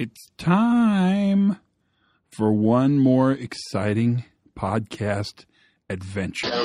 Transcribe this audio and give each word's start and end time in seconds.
It's 0.00 0.30
time 0.38 1.58
for 2.30 2.50
one 2.50 2.98
more 2.98 3.32
exciting 3.32 4.24
podcast 4.58 5.44
adventure. 5.90 6.48
Hey, 6.48 6.56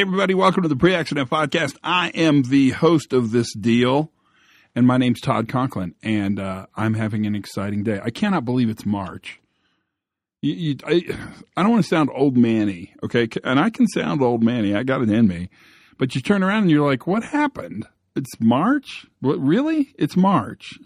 everybody, 0.00 0.34
welcome 0.34 0.64
to 0.64 0.68
the 0.68 0.74
Pre 0.76 0.96
Accident 0.96 1.30
Podcast. 1.30 1.76
I 1.84 2.08
am 2.08 2.42
the 2.42 2.70
host 2.70 3.12
of 3.12 3.30
this 3.30 3.54
deal, 3.54 4.10
and 4.74 4.88
my 4.88 4.96
name's 4.96 5.20
Todd 5.20 5.48
Conklin, 5.48 5.94
and 6.02 6.40
uh, 6.40 6.66
I'm 6.74 6.94
having 6.94 7.26
an 7.26 7.36
exciting 7.36 7.84
day. 7.84 8.00
I 8.02 8.10
cannot 8.10 8.44
believe 8.44 8.70
it's 8.70 8.84
March. 8.84 9.40
You, 10.40 10.54
you, 10.54 10.76
I, 10.86 11.04
I 11.56 11.62
don't 11.62 11.72
want 11.72 11.82
to 11.84 11.88
sound 11.88 12.10
old 12.14 12.36
manny, 12.36 12.94
okay? 13.02 13.28
And 13.42 13.58
I 13.58 13.70
can 13.70 13.88
sound 13.88 14.22
old 14.22 14.42
manny. 14.42 14.74
I 14.74 14.84
got 14.84 15.02
it 15.02 15.10
in 15.10 15.26
me. 15.26 15.48
But 15.98 16.14
you 16.14 16.20
turn 16.20 16.44
around 16.44 16.62
and 16.62 16.70
you're 16.70 16.86
like, 16.86 17.06
what 17.06 17.24
happened? 17.24 17.86
It's 18.14 18.40
March? 18.40 19.06
What, 19.20 19.40
really? 19.40 19.94
It's 19.98 20.16
March. 20.16 20.78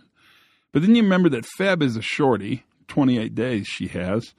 But 0.72 0.82
then 0.82 0.94
you 0.94 1.02
remember 1.02 1.28
that 1.30 1.46
Feb 1.58 1.82
is 1.82 1.96
a 1.96 2.02
shorty, 2.02 2.64
28 2.88 3.34
days 3.34 3.66
she 3.66 3.88
has. 3.88 4.32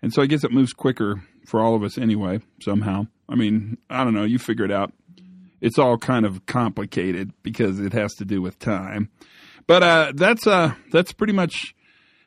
And 0.00 0.12
so 0.12 0.22
I 0.22 0.26
guess 0.26 0.44
it 0.44 0.52
moves 0.52 0.72
quicker 0.72 1.22
for 1.46 1.60
all 1.60 1.74
of 1.74 1.82
us 1.82 1.98
anyway, 1.98 2.40
somehow. 2.62 3.06
I 3.28 3.34
mean, 3.34 3.78
I 3.90 4.02
don't 4.04 4.14
know. 4.14 4.24
You 4.24 4.38
figure 4.38 4.64
it 4.64 4.72
out. 4.72 4.92
It's 5.60 5.78
all 5.78 5.96
kind 5.98 6.26
of 6.26 6.46
complicated 6.46 7.32
because 7.42 7.80
it 7.80 7.92
has 7.92 8.12
to 8.14 8.24
do 8.24 8.42
with 8.42 8.58
time. 8.58 9.10
But 9.66 9.82
uh, 9.82 10.12
that's 10.14 10.46
uh, 10.46 10.74
that's 10.92 11.12
pretty 11.12 11.32
much 11.32 11.74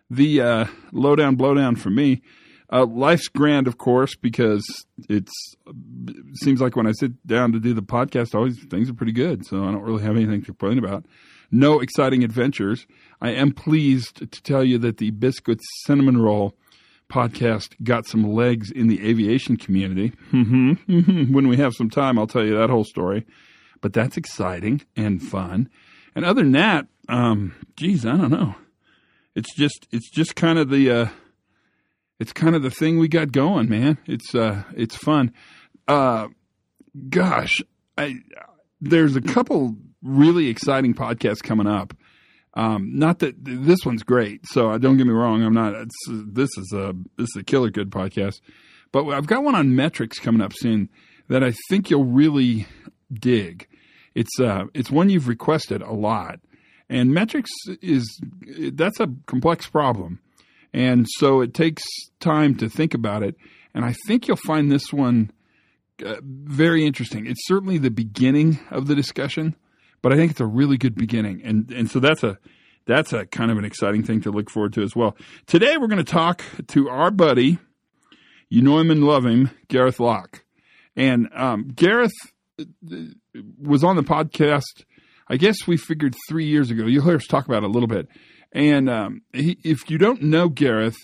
the 0.09 0.41
uh, 0.41 0.65
lowdown 0.91 1.37
blowdown 1.37 1.77
for 1.77 1.89
me. 1.89 2.21
Uh, 2.71 2.85
life's 2.85 3.29
grand, 3.29 3.65
of 3.67 3.77
course, 3.77 4.15
because 4.15 4.65
it's 5.07 5.31
it 5.67 6.37
seems 6.43 6.59
like 6.59 6.75
when 6.75 6.87
I 6.87 6.91
sit 6.91 7.25
down 7.25 7.53
to 7.53 7.59
do 7.59 7.73
the 7.73 7.81
podcast, 7.81 8.35
always 8.35 8.61
things 8.65 8.89
are 8.89 8.93
pretty 8.93 9.13
good. 9.13 9.45
So 9.45 9.63
I 9.63 9.71
don't 9.71 9.83
really 9.83 10.03
have 10.03 10.15
anything 10.17 10.41
to 10.41 10.45
complain 10.45 10.77
about. 10.77 11.05
No 11.49 11.79
exciting 11.79 12.25
adventures. 12.25 12.85
I 13.21 13.29
am 13.29 13.51
pleased 13.53 14.17
to 14.17 14.41
tell 14.41 14.65
you 14.65 14.77
that 14.79 14.97
the 14.97 15.11
biscuit 15.11 15.61
cinnamon 15.85 16.21
roll 16.21 16.55
podcast 17.09 17.75
got 17.83 18.05
some 18.05 18.23
legs 18.33 18.69
in 18.69 18.87
the 18.87 19.07
aviation 19.07 19.55
community. 19.55 20.11
Mm-hmm. 20.33 21.33
when 21.33 21.47
we 21.47 21.55
have 21.55 21.73
some 21.73 21.89
time, 21.89 22.19
I'll 22.19 22.27
tell 22.27 22.45
you 22.45 22.57
that 22.57 22.69
whole 22.69 22.83
story. 22.83 23.25
But 23.79 23.93
that's 23.93 24.17
exciting 24.17 24.81
and 24.97 25.21
fun. 25.23 25.69
And 26.15 26.25
other 26.25 26.41
than 26.43 26.51
that, 26.53 26.87
um, 27.07 27.55
geez, 27.77 28.05
I 28.05 28.17
don't 28.17 28.31
know. 28.31 28.55
It's 29.37 29.53
just 29.53 29.87
it's 29.91 30.09
just 30.09 30.35
kind 30.35 30.57
of 30.57 30.71
the 30.71 30.89
uh, 30.89 31.07
it's 32.19 32.33
kind 32.33 32.55
of 32.55 32.63
the 32.63 32.71
thing 32.71 32.97
we 32.97 33.07
got 33.07 33.31
going, 33.31 33.69
man. 33.69 33.99
It's 34.07 34.33
uh, 34.33 34.63
it's 34.75 34.95
fun. 34.95 35.31
Uh, 35.87 36.29
gosh, 37.09 37.61
I, 37.99 38.15
there's 38.81 39.15
a 39.15 39.21
couple 39.21 39.75
really 40.01 40.47
exciting 40.47 40.95
podcasts 40.95 41.43
coming 41.43 41.67
up. 41.67 41.93
Um, 42.55 42.97
not 42.97 43.19
that 43.19 43.35
this 43.37 43.85
one's 43.85 44.01
great, 44.01 44.41
so 44.47 44.75
don't 44.79 44.97
get 44.97 45.05
me 45.05 45.13
wrong. 45.13 45.43
I'm 45.43 45.53
not. 45.53 45.85
this 46.09 46.49
is 46.57 46.73
a 46.73 46.95
this 47.17 47.29
is 47.35 47.41
a 47.41 47.43
killer 47.43 47.69
good 47.69 47.91
podcast, 47.91 48.41
but 48.91 49.07
I've 49.09 49.27
got 49.27 49.43
one 49.43 49.53
on 49.53 49.75
metrics 49.75 50.17
coming 50.17 50.41
up 50.41 50.53
soon 50.55 50.89
that 51.29 51.43
I 51.43 51.53
think 51.69 51.91
you'll 51.91 52.05
really 52.05 52.65
dig. 53.13 53.67
It's 54.15 54.39
uh, 54.39 54.63
it's 54.73 54.89
one 54.89 55.11
you've 55.11 55.27
requested 55.27 55.83
a 55.83 55.93
lot, 55.93 56.39
and 56.89 57.13
metrics 57.13 57.51
is 57.81 58.19
that's 58.73 58.99
a 58.99 59.07
complex 59.25 59.67
problem, 59.67 60.19
and 60.73 61.05
so 61.17 61.41
it 61.41 61.53
takes 61.53 61.83
time 62.19 62.55
to 62.55 62.69
think 62.69 62.93
about 62.93 63.23
it. 63.23 63.35
And 63.73 63.85
I 63.85 63.93
think 64.07 64.27
you'll 64.27 64.37
find 64.37 64.71
this 64.71 64.91
one 64.91 65.31
uh, 66.03 66.15
very 66.23 66.85
interesting. 66.85 67.27
It's 67.27 67.45
certainly 67.45 67.77
the 67.77 67.91
beginning 67.91 68.59
of 68.71 68.87
the 68.87 68.95
discussion 68.95 69.55
but 70.01 70.13
I 70.13 70.15
think 70.15 70.31
it's 70.31 70.39
a 70.39 70.45
really 70.45 70.77
good 70.77 70.95
beginning, 70.95 71.41
and 71.43 71.71
and 71.71 71.89
so 71.89 71.99
that's 71.99 72.23
a 72.23 72.37
that's 72.85 73.13
a 73.13 73.25
kind 73.25 73.51
of 73.51 73.57
an 73.57 73.65
exciting 73.65 74.03
thing 74.03 74.21
to 74.21 74.31
look 74.31 74.49
forward 74.49 74.73
to 74.73 74.81
as 74.81 74.95
well. 74.95 75.17
Today 75.45 75.77
we're 75.77 75.87
going 75.87 76.03
to 76.03 76.11
talk 76.11 76.43
to 76.67 76.89
our 76.89 77.11
buddy, 77.11 77.59
you 78.49 78.61
know 78.61 78.79
him 78.79 78.91
and 78.91 79.03
love 79.03 79.25
him, 79.25 79.51
Gareth 79.67 79.99
Lock, 79.99 80.43
and 80.95 81.29
um, 81.33 81.69
Gareth 81.69 82.13
uh, 82.59 82.63
was 83.61 83.83
on 83.83 83.95
the 83.95 84.03
podcast. 84.03 84.85
I 85.29 85.37
guess 85.37 85.67
we 85.67 85.77
figured 85.77 86.15
three 86.29 86.45
years 86.45 86.71
ago. 86.71 86.85
You'll 86.85 87.03
hear 87.03 87.15
us 87.15 87.27
talk 87.27 87.45
about 87.45 87.63
it 87.63 87.69
a 87.69 87.71
little 87.71 87.87
bit, 87.87 88.07
and 88.51 88.89
um, 88.89 89.21
he, 89.33 89.57
if 89.63 89.89
you 89.89 89.97
don't 89.97 90.21
know 90.23 90.49
Gareth, 90.49 90.97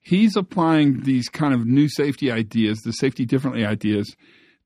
he's 0.00 0.36
applying 0.36 1.02
these 1.02 1.28
kind 1.28 1.54
of 1.54 1.66
new 1.66 1.88
safety 1.88 2.30
ideas, 2.30 2.78
the 2.80 2.92
safety 2.92 3.24
differently 3.24 3.64
ideas, 3.64 4.16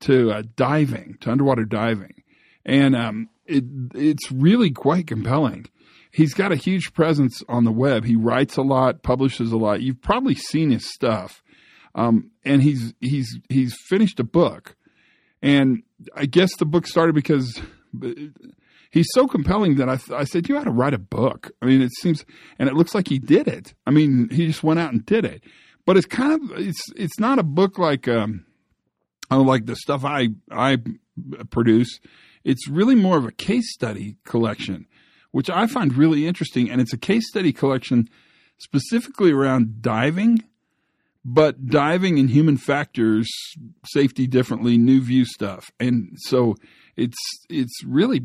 to 0.01 0.31
uh, 0.31 0.43
diving, 0.57 1.17
to 1.21 1.31
underwater 1.31 1.65
diving. 1.65 2.23
And 2.65 2.95
um, 2.95 3.29
it, 3.47 3.65
it's 3.95 4.31
really 4.31 4.71
quite 4.71 5.07
compelling. 5.07 5.67
He's 6.11 6.35
got 6.35 6.53
a 6.53 6.57
huge 6.57 6.93
presence 6.93 7.43
on 7.49 7.65
the 7.65 7.73
web. 7.73 8.05
He 8.05 8.17
writes 8.17 8.57
a 8.57 8.63
lot, 8.63 9.03
publishes 9.03 9.51
a 9.51 9.57
lot. 9.57 9.81
You've 9.81 10.03
probably 10.03 10.35
seen 10.35 10.71
his 10.71 10.93
stuff, 10.93 11.43
um, 11.95 12.31
and 12.45 12.63
he's 12.63 12.93
he's 13.01 13.39
he's 13.49 13.75
finished 13.89 14.21
a 14.21 14.25
book. 14.25 14.77
And 15.41 15.83
I 16.15 16.27
guess 16.27 16.55
the 16.57 16.67
book 16.67 16.87
started 16.87 17.15
because 17.15 17.61
he's 18.93 19.09
so 19.13 19.27
compelling 19.27 19.75
that 19.77 19.89
I, 19.89 19.99
I 20.15 20.25
said 20.25 20.49
you 20.49 20.57
ought 20.57 20.65
to 20.65 20.71
write 20.71 20.95
a 20.95 20.99
book. 20.99 21.51
I 21.61 21.67
mean, 21.67 21.83
it 21.83 21.91
seems, 22.01 22.25
and 22.59 22.69
it 22.69 22.75
looks 22.75 22.95
like 22.95 23.09
he 23.09 23.19
did 23.19 23.49
it. 23.49 23.75
I 23.87 23.91
mean, 23.91 24.29
he 24.31 24.47
just 24.47 24.63
went 24.63 24.79
out 24.79 24.93
and 24.93 25.05
did 25.05 25.25
it. 25.25 25.43
But 25.85 25.97
it's 25.97 26.07
kind 26.07 26.33
of 26.33 26.59
it's 26.59 26.81
it's 26.95 27.19
not 27.19 27.41
a 27.41 27.43
book 27.43 27.79
like 27.79 28.07
um, 28.07 28.47
like 29.31 29.67
the 29.67 29.75
stuff 29.75 30.05
I 30.05 30.29
I 30.51 30.79
produce 31.51 31.99
it's 32.45 32.69
really 32.69 32.95
more 32.95 33.19
of 33.19 33.25
a 33.25 33.33
case 33.33 33.73
study 33.73 34.17
collection, 34.25 34.87
which 35.31 35.49
I 35.49 35.67
find 35.67 35.95
really 35.97 36.27
interesting. 36.27 36.71
And 36.71 36.81
it's 36.81 36.93
a 36.93 36.99
case 36.99 37.29
study 37.29 37.53
collection 37.53 38.09
specifically 38.59 39.33
around 39.33 39.83
diving, 39.83 40.43
but 41.25 41.67
diving 41.67 42.19
and 42.19 42.31
human 42.31 42.57
factors, 42.57 43.31
safety 43.87 44.27
differently, 44.27 44.77
new 44.77 45.01
view 45.01 45.25
stuff. 45.25 45.71
And 45.79 46.17
so 46.17 46.57
it's 46.97 47.19
it's 47.49 47.85
really 47.85 48.23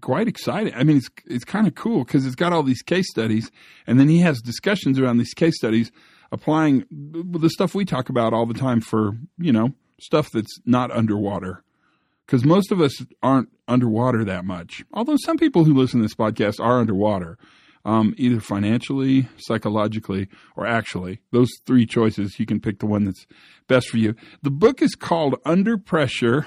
quite 0.00 0.28
exciting. 0.28 0.74
I 0.74 0.84
mean, 0.84 0.98
it's 0.98 1.08
it's 1.26 1.44
kind 1.44 1.66
of 1.66 1.74
cool 1.74 2.04
because 2.04 2.26
it's 2.26 2.34
got 2.34 2.52
all 2.52 2.62
these 2.62 2.82
case 2.82 3.08
studies, 3.10 3.50
and 3.86 3.98
then 3.98 4.08
he 4.08 4.20
has 4.20 4.40
discussions 4.40 4.98
around 4.98 5.18
these 5.18 5.34
case 5.34 5.56
studies, 5.56 5.90
applying 6.30 6.84
the 6.90 7.50
stuff 7.50 7.74
we 7.74 7.84
talk 7.84 8.08
about 8.08 8.32
all 8.32 8.46
the 8.46 8.54
time 8.54 8.80
for 8.80 9.12
you 9.38 9.52
know 9.52 9.72
stuff 10.00 10.30
that's 10.30 10.58
not 10.66 10.90
underwater 10.90 11.62
because 12.26 12.44
most 12.44 12.72
of 12.72 12.80
us 12.80 13.04
aren't 13.22 13.48
underwater 13.68 14.24
that 14.24 14.44
much. 14.44 14.84
Although 14.92 15.16
some 15.24 15.36
people 15.36 15.64
who 15.64 15.74
listen 15.74 16.00
to 16.00 16.04
this 16.04 16.14
podcast 16.14 16.60
are 16.60 16.80
underwater, 16.80 17.38
um, 17.84 18.14
either 18.16 18.40
financially, 18.40 19.28
psychologically, 19.38 20.28
or 20.56 20.66
actually. 20.66 21.20
Those 21.32 21.50
three 21.66 21.86
choices, 21.86 22.38
you 22.38 22.46
can 22.46 22.60
pick 22.60 22.78
the 22.78 22.86
one 22.86 23.04
that's 23.04 23.26
best 23.68 23.88
for 23.88 23.98
you. 23.98 24.14
The 24.42 24.50
book 24.50 24.82
is 24.82 24.94
called 24.94 25.36
Under 25.44 25.76
Pressure 25.76 26.46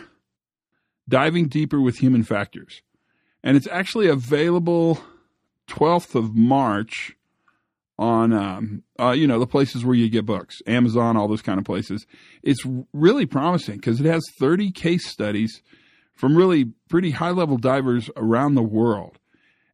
Diving 1.07 1.47
Deeper 1.47 1.79
with 1.79 1.97
Human 1.97 2.23
Factors. 2.23 2.81
And 3.43 3.55
it's 3.55 3.67
actually 3.67 4.07
available 4.07 4.99
12th 5.67 6.15
of 6.15 6.35
March 6.35 7.15
on 7.97 8.33
um, 8.33 8.83
uh, 8.99 9.11
you 9.11 9.25
know 9.25 9.39
the 9.39 9.47
places 9.47 9.85
where 9.85 9.95
you 9.95 10.09
get 10.09 10.25
books 10.25 10.57
amazon 10.67 11.15
all 11.15 11.27
those 11.27 11.41
kind 11.41 11.59
of 11.59 11.65
places. 11.65 12.05
It's 12.43 12.63
really 12.91 13.25
promising 13.25 13.77
because 13.77 14.01
it 14.01 14.05
has 14.05 14.21
30 14.39 14.71
case 14.71 15.07
studies 15.07 15.61
from 16.13 16.35
really 16.35 16.71
pretty 16.89 17.11
high 17.11 17.31
level 17.31 17.57
divers 17.57 18.09
around 18.15 18.55
the 18.55 18.63
world. 18.63 19.19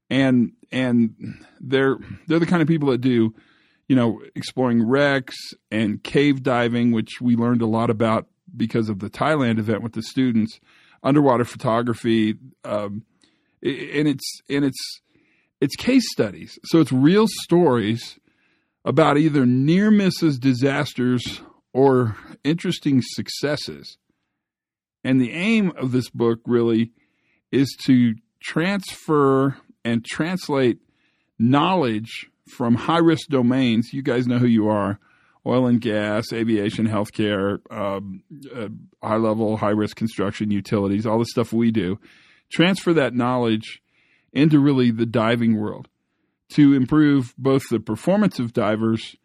And 0.10 0.52
and 0.72 1.46
they're 1.60 1.98
they're 2.28 2.40
the 2.40 2.46
kind 2.46 2.62
of 2.62 2.68
people 2.68 2.90
that 2.92 3.02
do 3.02 3.34
you 3.88 3.96
know 3.96 4.22
exploring 4.36 4.88
wrecks 4.88 5.36
and 5.72 6.04
cave 6.04 6.44
diving 6.44 6.92
which 6.92 7.22
we 7.22 7.36
learned 7.36 7.62
a 7.62 7.68
lot 7.68 7.90
about 7.90 8.28
because 8.56 8.90
of 8.90 9.00
the 9.00 9.10
thailand 9.10 9.60
event 9.60 9.84
with 9.84 9.94
the 9.94 10.02
students 10.02 10.60
underwater 11.04 11.46
photography 11.46 12.36
um, 12.64 13.04
and 13.64 14.08
it's 14.08 14.42
and 14.50 14.66
it's 14.66 15.02
it's 15.60 15.76
case 15.76 16.06
studies. 16.12 16.58
So 16.66 16.80
it's 16.80 16.92
real 16.92 17.28
stories 17.44 18.20
about 18.84 19.18
either 19.18 19.46
near 19.46 19.92
misses, 19.92 20.40
disasters, 20.40 21.42
or 21.72 22.18
interesting 22.44 23.02
successes. 23.04 23.98
And 25.04 25.22
the 25.22 25.32
aim 25.32 25.72
of 25.78 25.92
this 25.92 26.10
book 26.10 26.40
really 26.46 26.92
is 27.52 27.76
to 27.86 28.16
transfer 28.42 29.58
and 29.86 30.04
translate 30.04 30.80
knowledge 31.38 32.30
from 32.50 32.76
high 32.76 33.00
risk 33.00 33.28
domains. 33.30 33.94
You 33.94 34.02
guys 34.02 34.28
know 34.28 34.40
who 34.40 34.48
you 34.48 34.68
are 34.68 35.00
oil 35.46 35.68
and 35.68 35.82
gas, 35.82 36.32
aviation, 36.34 36.88
healthcare, 36.88 37.60
um, 37.72 38.24
uh, 38.56 38.70
high 39.02 39.18
level, 39.18 39.58
high 39.58 39.70
risk 39.70 39.98
construction, 39.98 40.52
utilities, 40.52 41.06
all 41.06 41.20
the 41.20 41.26
stuff 41.26 41.52
we 41.52 41.72
do. 41.72 42.00
Transfer 42.52 42.94
that 42.94 43.14
knowledge 43.14 43.82
into 44.34 44.60
really 44.60 44.92
the 44.92 45.06
diving 45.06 45.60
world 45.60 45.88
to 46.50 46.74
improve 46.74 47.34
both 47.38 47.64
the 47.70 47.80
performance 47.80 48.40
of 48.40 48.54
divers 48.54 49.16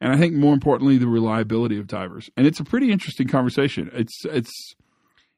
and 0.00 0.12
I 0.12 0.16
think 0.16 0.34
more 0.34 0.54
importantly, 0.54 0.96
the 0.98 1.08
reliability 1.08 1.78
of 1.78 1.86
divers. 1.86 2.30
And 2.36 2.46
it's 2.46 2.60
a 2.60 2.64
pretty 2.64 2.92
interesting 2.92 3.26
conversation. 3.26 3.90
It's 3.92 4.24
it's 4.24 4.74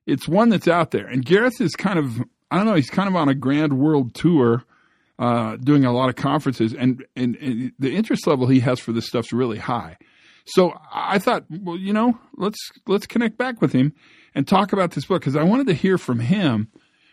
it's 0.06 0.28
one 0.28 0.48
that's 0.50 0.68
out 0.68 0.90
there. 0.90 1.06
And 1.06 1.24
Gareth 1.24 1.60
is 1.60 1.74
kind 1.74 1.98
of 1.98 2.20
I 2.50 2.56
don't 2.56 2.66
know. 2.66 2.74
He's 2.74 2.90
kind 2.90 3.08
of 3.08 3.16
on 3.16 3.28
a 3.28 3.34
grand 3.34 3.78
world 3.78 4.14
tour, 4.14 4.64
uh, 5.20 5.56
doing 5.56 5.84
a 5.84 5.92
lot 5.92 6.08
of 6.08 6.16
conferences, 6.16 6.74
and, 6.74 7.04
and 7.14 7.36
and 7.36 7.72
the 7.78 7.94
interest 7.94 8.26
level 8.26 8.48
he 8.48 8.60
has 8.60 8.80
for 8.80 8.90
this 8.92 9.06
stuff's 9.06 9.32
really 9.32 9.58
high. 9.58 9.96
So 10.46 10.72
I 10.92 11.18
thought, 11.18 11.44
well, 11.48 11.76
you 11.76 11.92
know, 11.92 12.18
let's 12.36 12.58
let's 12.88 13.06
connect 13.06 13.36
back 13.36 13.60
with 13.60 13.72
him 13.72 13.92
and 14.34 14.48
talk 14.48 14.72
about 14.72 14.92
this 14.92 15.04
book 15.04 15.20
because 15.20 15.36
I 15.36 15.42
wanted 15.42 15.66
to 15.68 15.74
hear 15.74 15.98
from 15.98 16.18
him 16.18 16.68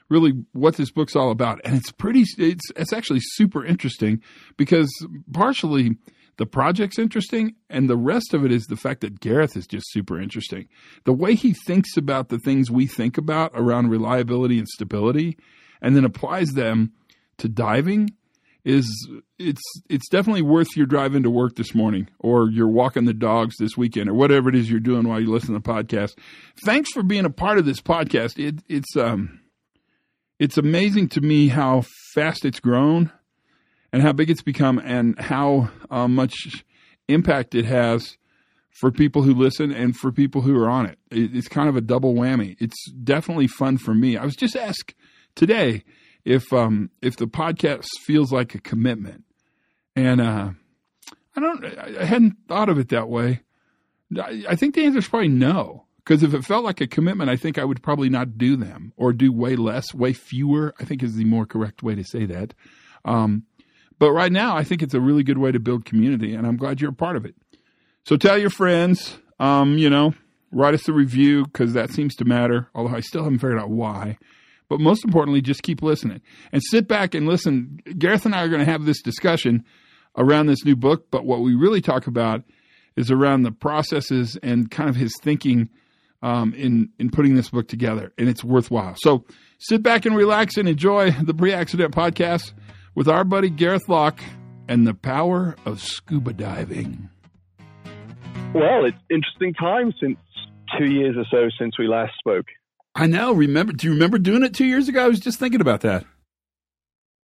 really 0.10 0.32
what 0.54 0.78
this 0.78 0.92
book's 0.92 1.16
all 1.16 1.32
about. 1.32 1.60
And 1.66 1.76
it's 1.76 1.92
pretty, 1.92 2.24
it's, 2.38 2.72
it's 2.76 2.94
actually 2.94 3.20
super 3.22 3.66
interesting 3.66 4.22
because 4.56 4.90
partially 5.34 5.98
the 6.38 6.46
project's 6.46 7.00
interesting 7.00 7.56
and 7.70 7.90
the 7.90 7.98
rest 7.98 8.34
of 8.34 8.46
it 8.46 8.52
is 8.52 8.66
the 8.66 8.78
fact 8.78 9.02
that 9.02 9.20
Gareth 9.20 9.58
is 9.58 9.68
just 9.68 9.92
super 9.92 10.20
interesting. 10.20 10.68
The 11.04 11.14
way 11.14 11.36
he 11.36 11.54
thinks 11.66 11.98
about 11.98 12.30
the 12.30 12.40
things 12.40 12.72
we 12.72 12.88
think 12.88 13.18
about 13.18 13.52
around 13.54 13.90
reliability 13.90 14.60
and 14.60 14.68
stability 14.68 15.38
and 15.82 15.96
then 15.96 16.06
applies 16.06 16.50
them 16.50 16.94
to 17.38 17.48
diving 17.50 18.12
is 18.68 19.10
it's 19.40 19.62
it's 19.90 20.10
definitely 20.10 20.42
worth 20.42 20.76
your 20.76 20.86
drive 20.86 21.16
into 21.16 21.30
work 21.30 21.56
this 21.56 21.74
morning 21.74 22.10
or 22.20 22.50
you're 22.50 22.68
walking 22.68 23.06
the 23.06 23.14
dogs 23.14 23.56
this 23.58 23.78
weekend 23.78 24.10
or 24.10 24.14
whatever 24.14 24.50
it 24.50 24.56
is 24.56 24.70
you're 24.70 24.82
doing 24.82 25.08
while 25.08 25.22
you 25.22 25.32
listen 25.32 25.54
to 25.54 25.60
the 25.60 25.62
podcast. 25.62 26.18
Thanks 26.66 26.92
for 26.92 27.02
being 27.02 27.24
a 27.24 27.30
part 27.30 27.58
of 27.58 27.66
this 27.66 27.80
podcast. 27.80 28.38
It, 28.38 28.62
it's 28.68 28.98
um 28.98 29.40
it's 30.38 30.58
amazing 30.58 31.08
to 31.10 31.22
me 31.22 31.48
how 31.48 31.86
fast 32.14 32.44
it's 32.44 32.60
grown 32.60 33.12
and 33.94 34.02
how 34.02 34.12
big 34.12 34.30
it's 34.30 34.44
become 34.44 34.80
and 34.80 35.18
how 35.18 35.70
uh, 35.90 36.08
much 36.08 36.64
impact 37.08 37.56
it 37.56 37.66
has 37.66 38.18
for 38.70 38.92
people 38.92 39.24
who 39.24 39.34
listen 39.34 39.72
and 39.72 39.96
for 39.96 40.12
people 40.12 40.42
who 40.42 40.56
are 40.60 40.70
on 40.70 40.86
it. 40.86 41.00
It's 41.10 41.48
kind 41.48 41.70
of 41.70 41.76
a 41.76 41.82
double 41.82 42.14
whammy. 42.14 42.56
It's 42.60 42.92
definitely 42.92 43.48
fun 43.48 43.78
for 43.78 43.96
me. 43.96 44.18
I 44.18 44.26
was 44.26 44.36
just 44.36 44.56
asked 44.56 44.94
today 45.36 45.84
if 46.28 46.52
um, 46.52 46.92
if 47.02 47.16
the 47.16 47.26
podcast 47.26 47.88
feels 48.02 48.34
like 48.34 48.54
a 48.54 48.60
commitment, 48.60 49.24
and 49.96 50.20
uh, 50.20 50.50
I 51.36 51.40
don't. 51.40 51.66
I 51.66 52.06
hadn't 52.06 52.36
thought 52.50 52.68
of 52.68 52.78
it 52.78 52.90
that 52.90 53.08
way. 53.08 53.42
I, 54.22 54.56
think 54.56 54.76
the 54.76 54.86
answer 54.86 55.00
is 55.00 55.08
probably 55.08 55.30
no. 55.30 55.86
Because 55.98 56.24
if 56.24 56.34
it 56.34 56.46
felt 56.46 56.64
like 56.64 56.80
a 56.80 56.88
commitment, 56.88 57.30
I 57.30 57.36
think 57.36 57.58
I 57.58 57.66
would 57.66 57.84
probably 57.84 58.10
not 58.10 58.38
do 58.38 58.56
them 58.56 58.94
or 58.96 59.12
do 59.12 59.32
way 59.34 59.58
less, 59.58 59.94
way 59.94 60.14
fewer. 60.14 60.74
I 60.80 60.86
think 60.86 61.04
is 61.04 61.16
the 61.16 61.26
more 61.26 61.46
correct 61.46 61.84
way 61.84 61.96
to 61.96 62.04
say 62.04 62.26
that. 62.26 62.54
Um, 63.04 63.44
but 64.00 64.12
right 64.12 64.32
now, 64.32 64.56
I 64.56 64.64
think 64.64 64.82
it's 64.82 64.94
a 64.94 65.02
really 65.02 65.24
good 65.24 65.38
way 65.38 65.52
to 65.52 65.60
build 65.60 65.86
community, 65.86 66.34
and 66.34 66.46
I'm 66.46 66.58
glad 66.58 66.82
you're 66.82 66.92
a 66.92 66.94
part 66.94 67.16
of 67.16 67.26
it. 67.26 67.36
So 68.04 68.16
tell 68.16 68.38
your 68.38 68.50
friends, 68.50 69.18
um, 69.40 69.78
you 69.78 69.90
know, 69.90 70.14
write 70.52 70.74
us 70.74 70.88
a 70.88 70.94
review 70.94 71.46
because 71.46 71.74
that 71.74 71.92
seems 71.92 72.16
to 72.16 72.26
matter, 72.26 72.70
although 72.76 72.96
I 72.96 73.02
still 73.02 73.24
haven't 73.24 73.40
figured 73.40 73.60
out 73.60 73.70
why. 73.70 74.18
But 74.70 74.80
most 74.80 75.06
importantly, 75.06 75.42
just 75.42 75.64
keep 75.64 75.82
listening 75.82 76.22
and 76.52 76.62
sit 76.62 76.88
back 76.88 77.14
and 77.14 77.28
listen. 77.28 77.80
Gareth 77.98 78.26
and 78.26 78.36
I 78.36 78.44
are 78.44 78.50
going 78.50 78.64
to 78.66 78.72
have 78.72 78.86
this 78.86 79.02
discussion 79.02 79.64
around 80.18 80.48
this 80.48 80.66
new 80.66 80.76
book, 80.76 81.10
but 81.12 81.26
what 81.26 81.42
we 81.42 81.56
really 81.56 81.82
talk 81.82 82.08
about 82.08 82.44
is 82.96 83.12
around 83.12 83.44
the 83.44 83.52
processes 83.52 84.38
and 84.42 84.70
kind 84.70 84.90
of 84.90 84.96
his 84.96 85.14
thinking 85.22 85.70
um, 86.22 86.54
in 86.56 86.90
in 87.00 87.10
putting 87.10 87.36
this 87.36 87.50
book 87.50 87.68
together, 87.68 88.12
and 88.18 88.28
it's 88.28 88.44
worthwhile. 88.44 88.96
So 88.98 89.26
sit 89.60 89.84
back 89.84 90.06
and 90.06 90.16
relax 90.16 90.58
and 90.58 90.68
enjoy 90.68 91.12
the 91.12 91.34
Pre-Accident 91.34 91.94
Podcast 91.94 92.54
with 92.96 93.08
our 93.08 93.24
buddy 93.24 93.50
Gareth 93.50 93.88
Lock 93.88 94.20
and 94.68 94.86
the 94.88 94.94
power 94.94 95.56
of 95.66 95.82
scuba 95.82 96.34
diving. 96.34 97.10
Well, 98.54 98.86
it's 98.86 98.98
interesting 99.10 99.54
time 99.54 99.94
since 100.00 100.18
two 100.78 100.92
years 100.92 101.16
or 101.16 101.26
so 101.30 101.50
since 101.60 101.78
we 101.78 101.88
last 101.88 102.14
spoke. 102.18 102.48
I 102.98 103.06
know. 103.06 103.32
Remember? 103.32 103.74
Do 103.74 103.86
you 103.86 103.94
remember 103.94 104.18
doing 104.18 104.44
it 104.44 104.56
two 104.56 104.66
years 104.66 104.88
ago? 104.90 105.06
I 105.06 105.08
was 105.08 105.20
just 105.20 105.40
thinking 105.40 105.62
about 105.62 105.82
that. 105.82 106.04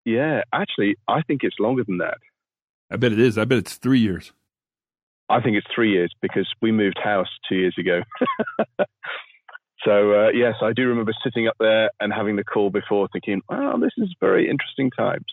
Yeah, 0.04 0.42
actually, 0.51 0.95
I 1.07 1.21
think 1.21 1.44
it's 1.44 1.57
longer 1.60 1.83
than 1.83 2.00
that. 2.00 2.18
I 2.89 2.95
bet 2.95 3.12
it 3.12 3.19
is. 3.19 3.38
I 3.38 3.45
bet 3.45 3.60
it's 3.60 3.75
three 3.75 4.00
years. 4.00 4.33
I 5.30 5.42
think 5.42 5.57
it's 5.57 5.68
three 5.74 5.92
years 5.92 6.12
because 6.24 6.48
we 6.60 6.71
moved 6.71 6.98
house 6.98 7.27
two 7.48 7.56
years 7.56 7.75
ago. 7.77 8.01
so 9.86 10.13
uh, 10.13 10.30
yes, 10.30 10.56
I 10.63 10.74
do 10.74 10.88
remember 10.88 11.13
sitting 11.24 11.48
up 11.48 11.56
there 11.60 11.92
and 12.00 12.12
having 12.12 12.36
the 12.36 12.44
call 12.44 12.71
before, 12.71 13.07
thinking, 13.13 13.42
"Well, 13.48 13.77
this 13.77 13.94
is 13.98 14.16
very 14.19 14.50
interesting 14.50 14.89
times." 14.89 15.27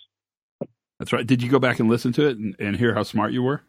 That's 0.99 1.15
right. 1.15 1.27
Did 1.27 1.43
you 1.43 1.51
go 1.51 1.59
back 1.59 1.81
and 1.81 1.89
listen 1.89 2.13
to 2.13 2.27
it 2.29 2.37
and, 2.37 2.55
and 2.59 2.77
hear 2.77 2.93
how 2.93 3.05
smart 3.05 3.33
you 3.33 3.43
were? 3.43 3.63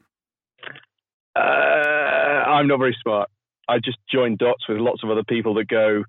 Uh, 1.34 1.40
I'm 1.40 2.68
not 2.68 2.80
very 2.80 2.98
smart. 3.02 3.30
I 3.70 3.80
just 3.80 4.00
join 4.12 4.36
dots 4.36 4.68
with 4.68 4.80
lots 4.80 5.04
of 5.04 5.10
other 5.10 5.24
people 5.24 5.54
that 5.56 5.68
go, 5.68 6.04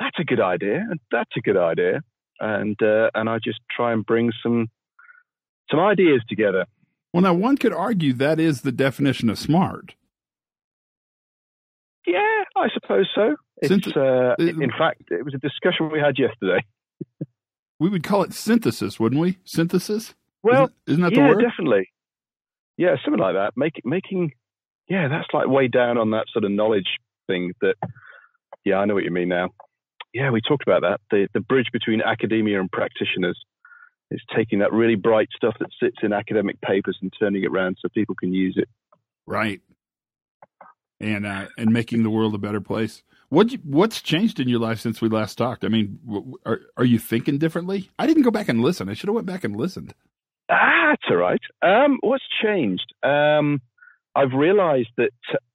"That's 0.00 0.18
a 0.18 0.24
good 0.24 0.40
idea," 0.40 0.84
and 0.90 0.98
"That's 1.12 1.30
a 1.36 1.40
good 1.40 1.56
idea," 1.56 2.00
and 2.40 2.76
uh, 2.82 3.10
and 3.14 3.28
I 3.28 3.38
just 3.38 3.60
try 3.70 3.92
and 3.92 4.04
bring 4.04 4.32
some 4.42 4.68
some 5.70 5.78
ideas 5.78 6.22
together. 6.28 6.66
Well, 7.12 7.22
now 7.22 7.34
one 7.34 7.56
could 7.56 7.72
argue 7.72 8.12
that 8.14 8.40
is 8.40 8.62
the 8.62 8.72
definition 8.72 9.30
of 9.30 9.38
smart. 9.38 9.94
Yeah, 12.06 12.44
I 12.56 12.68
suppose 12.72 13.08
so. 13.14 13.36
It's 13.62 13.96
uh, 13.96 14.34
in 14.38 14.70
fact, 14.76 15.02
it 15.10 15.24
was 15.24 15.34
a 15.34 15.38
discussion 15.38 15.90
we 15.92 16.00
had 16.00 16.18
yesterday. 16.18 16.64
we 17.78 17.88
would 17.88 18.02
call 18.02 18.22
it 18.22 18.32
synthesis, 18.32 18.98
wouldn't 18.98 19.20
we? 19.20 19.38
Synthesis. 19.44 20.14
Well, 20.42 20.64
isn't, 20.64 20.74
isn't 20.86 21.02
that 21.02 21.12
yeah, 21.12 21.28
the 21.28 21.34
word? 21.34 21.42
definitely. 21.42 21.90
Yeah, 22.78 22.96
something 23.04 23.20
like 23.20 23.34
that. 23.34 23.52
Make, 23.56 23.82
making, 23.84 24.32
yeah, 24.88 25.08
that's 25.08 25.28
like 25.34 25.48
way 25.48 25.68
down 25.68 25.98
on 25.98 26.12
that 26.12 26.26
sort 26.32 26.44
of 26.44 26.50
knowledge 26.50 26.96
thing. 27.26 27.52
That, 27.60 27.74
yeah, 28.64 28.76
I 28.76 28.86
know 28.86 28.94
what 28.94 29.04
you 29.04 29.10
mean 29.10 29.28
now. 29.28 29.50
Yeah, 30.12 30.30
we 30.30 30.40
talked 30.40 30.64
about 30.66 30.82
that. 30.82 31.00
The 31.10 31.28
the 31.34 31.40
bridge 31.40 31.68
between 31.72 32.02
academia 32.02 32.60
and 32.60 32.70
practitioners 32.70 33.38
is 34.10 34.20
taking 34.34 34.58
that 34.58 34.72
really 34.72 34.96
bright 34.96 35.28
stuff 35.34 35.54
that 35.60 35.68
sits 35.80 35.98
in 36.02 36.12
academic 36.12 36.60
papers 36.60 36.98
and 37.00 37.12
turning 37.18 37.44
it 37.44 37.50
around 37.50 37.76
so 37.80 37.88
people 37.88 38.14
can 38.16 38.32
use 38.34 38.54
it. 38.56 38.68
Right. 39.26 39.60
And 41.00 41.26
uh, 41.26 41.46
and 41.56 41.72
making 41.72 42.02
the 42.02 42.10
world 42.10 42.34
a 42.34 42.38
better 42.38 42.60
place. 42.60 43.02
What 43.28 43.52
what's 43.62 44.02
changed 44.02 44.40
in 44.40 44.48
your 44.48 44.58
life 44.58 44.80
since 44.80 45.00
we 45.00 45.08
last 45.08 45.38
talked? 45.38 45.64
I 45.64 45.68
mean, 45.68 46.00
are 46.44 46.60
are 46.76 46.84
you 46.84 46.98
thinking 46.98 47.38
differently? 47.38 47.88
I 47.98 48.06
didn't 48.06 48.24
go 48.24 48.32
back 48.32 48.48
and 48.48 48.60
listen. 48.60 48.88
I 48.88 48.94
should 48.94 49.08
have 49.08 49.14
went 49.14 49.28
back 49.28 49.44
and 49.44 49.54
listened. 49.56 49.94
Ah, 50.50 50.88
that's 50.90 51.04
all 51.08 51.16
right. 51.16 51.40
Um, 51.62 51.98
what's 52.00 52.24
changed? 52.42 52.92
Um, 53.04 53.60
I've 54.16 54.32
realised 54.32 54.90
that 54.96 55.12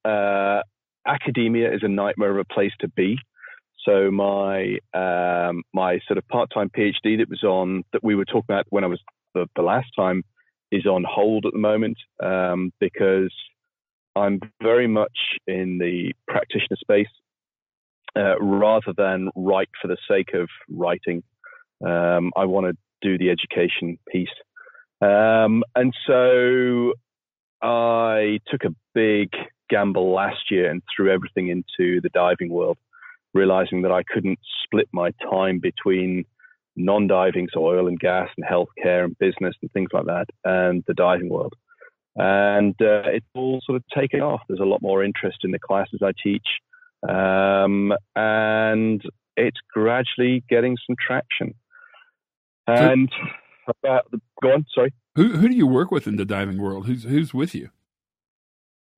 uh, 0.08 0.62
academia 1.06 1.72
is 1.74 1.82
a 1.82 1.88
nightmare 1.88 2.30
of 2.30 2.38
a 2.38 2.54
place 2.54 2.72
to 2.80 2.88
be. 2.88 3.18
So 3.86 4.10
my 4.10 4.78
um, 4.94 5.62
my 5.72 6.00
sort 6.06 6.18
of 6.18 6.26
part 6.28 6.50
time 6.52 6.70
PhD 6.76 7.18
that 7.18 7.30
was 7.30 7.44
on 7.44 7.84
that 7.92 8.02
we 8.02 8.14
were 8.14 8.24
talking 8.24 8.44
about 8.48 8.66
when 8.70 8.84
I 8.84 8.88
was 8.88 9.00
the, 9.34 9.46
the 9.54 9.62
last 9.62 9.88
time 9.96 10.24
is 10.72 10.86
on 10.86 11.04
hold 11.08 11.46
at 11.46 11.52
the 11.52 11.58
moment 11.58 11.96
um, 12.22 12.72
because 12.80 13.32
I'm 14.16 14.40
very 14.60 14.88
much 14.88 15.16
in 15.46 15.78
the 15.78 16.12
practitioner 16.26 16.76
space 16.80 17.06
uh, 18.16 18.38
rather 18.40 18.92
than 18.96 19.28
write 19.36 19.68
for 19.80 19.88
the 19.88 19.98
sake 20.10 20.34
of 20.34 20.48
writing. 20.68 21.22
Um, 21.86 22.32
I 22.36 22.46
want 22.46 22.66
to 22.66 22.76
do 23.02 23.18
the 23.18 23.30
education 23.30 23.98
piece, 24.10 24.28
um, 25.00 25.62
and 25.76 25.94
so 26.06 26.94
I 27.62 28.40
took 28.48 28.64
a 28.64 28.74
big 28.94 29.28
gamble 29.68 30.12
last 30.12 30.50
year 30.50 30.70
and 30.70 30.82
threw 30.94 31.12
everything 31.12 31.48
into 31.48 32.00
the 32.00 32.08
diving 32.14 32.48
world 32.50 32.78
realizing 33.36 33.82
that 33.82 33.92
I 33.92 34.02
couldn't 34.02 34.38
split 34.64 34.88
my 34.92 35.10
time 35.30 35.60
between 35.60 36.24
non-diving, 36.76 37.48
so 37.52 37.64
oil 37.64 37.86
and 37.88 37.98
gas 37.98 38.28
and 38.36 38.46
healthcare 38.46 39.04
and 39.04 39.18
business 39.18 39.54
and 39.62 39.70
things 39.72 39.90
like 39.92 40.06
that, 40.06 40.26
and 40.44 40.82
the 40.86 40.94
diving 40.94 41.28
world. 41.28 41.54
And 42.16 42.74
uh, 42.80 43.02
it's 43.06 43.26
all 43.34 43.60
sort 43.64 43.76
of 43.76 43.84
taken 43.94 44.20
off. 44.20 44.40
There's 44.48 44.60
a 44.60 44.64
lot 44.64 44.82
more 44.82 45.04
interest 45.04 45.38
in 45.44 45.50
the 45.50 45.58
classes 45.58 46.00
I 46.02 46.12
teach, 46.22 46.46
um, 47.08 47.92
and 48.14 49.02
it's 49.36 49.58
gradually 49.72 50.42
getting 50.48 50.76
some 50.86 50.96
traction. 50.98 51.54
And 52.66 53.10
so, 53.66 53.72
about 53.82 54.10
the, 54.10 54.20
go 54.42 54.52
on, 54.52 54.64
sorry. 54.74 54.92
Who 55.14 55.36
who 55.36 55.48
do 55.48 55.54
you 55.54 55.66
work 55.66 55.90
with 55.90 56.06
in 56.06 56.16
the 56.16 56.24
diving 56.24 56.58
world? 56.60 56.86
Who's 56.86 57.04
who's 57.04 57.32
with 57.32 57.54
you? 57.54 57.70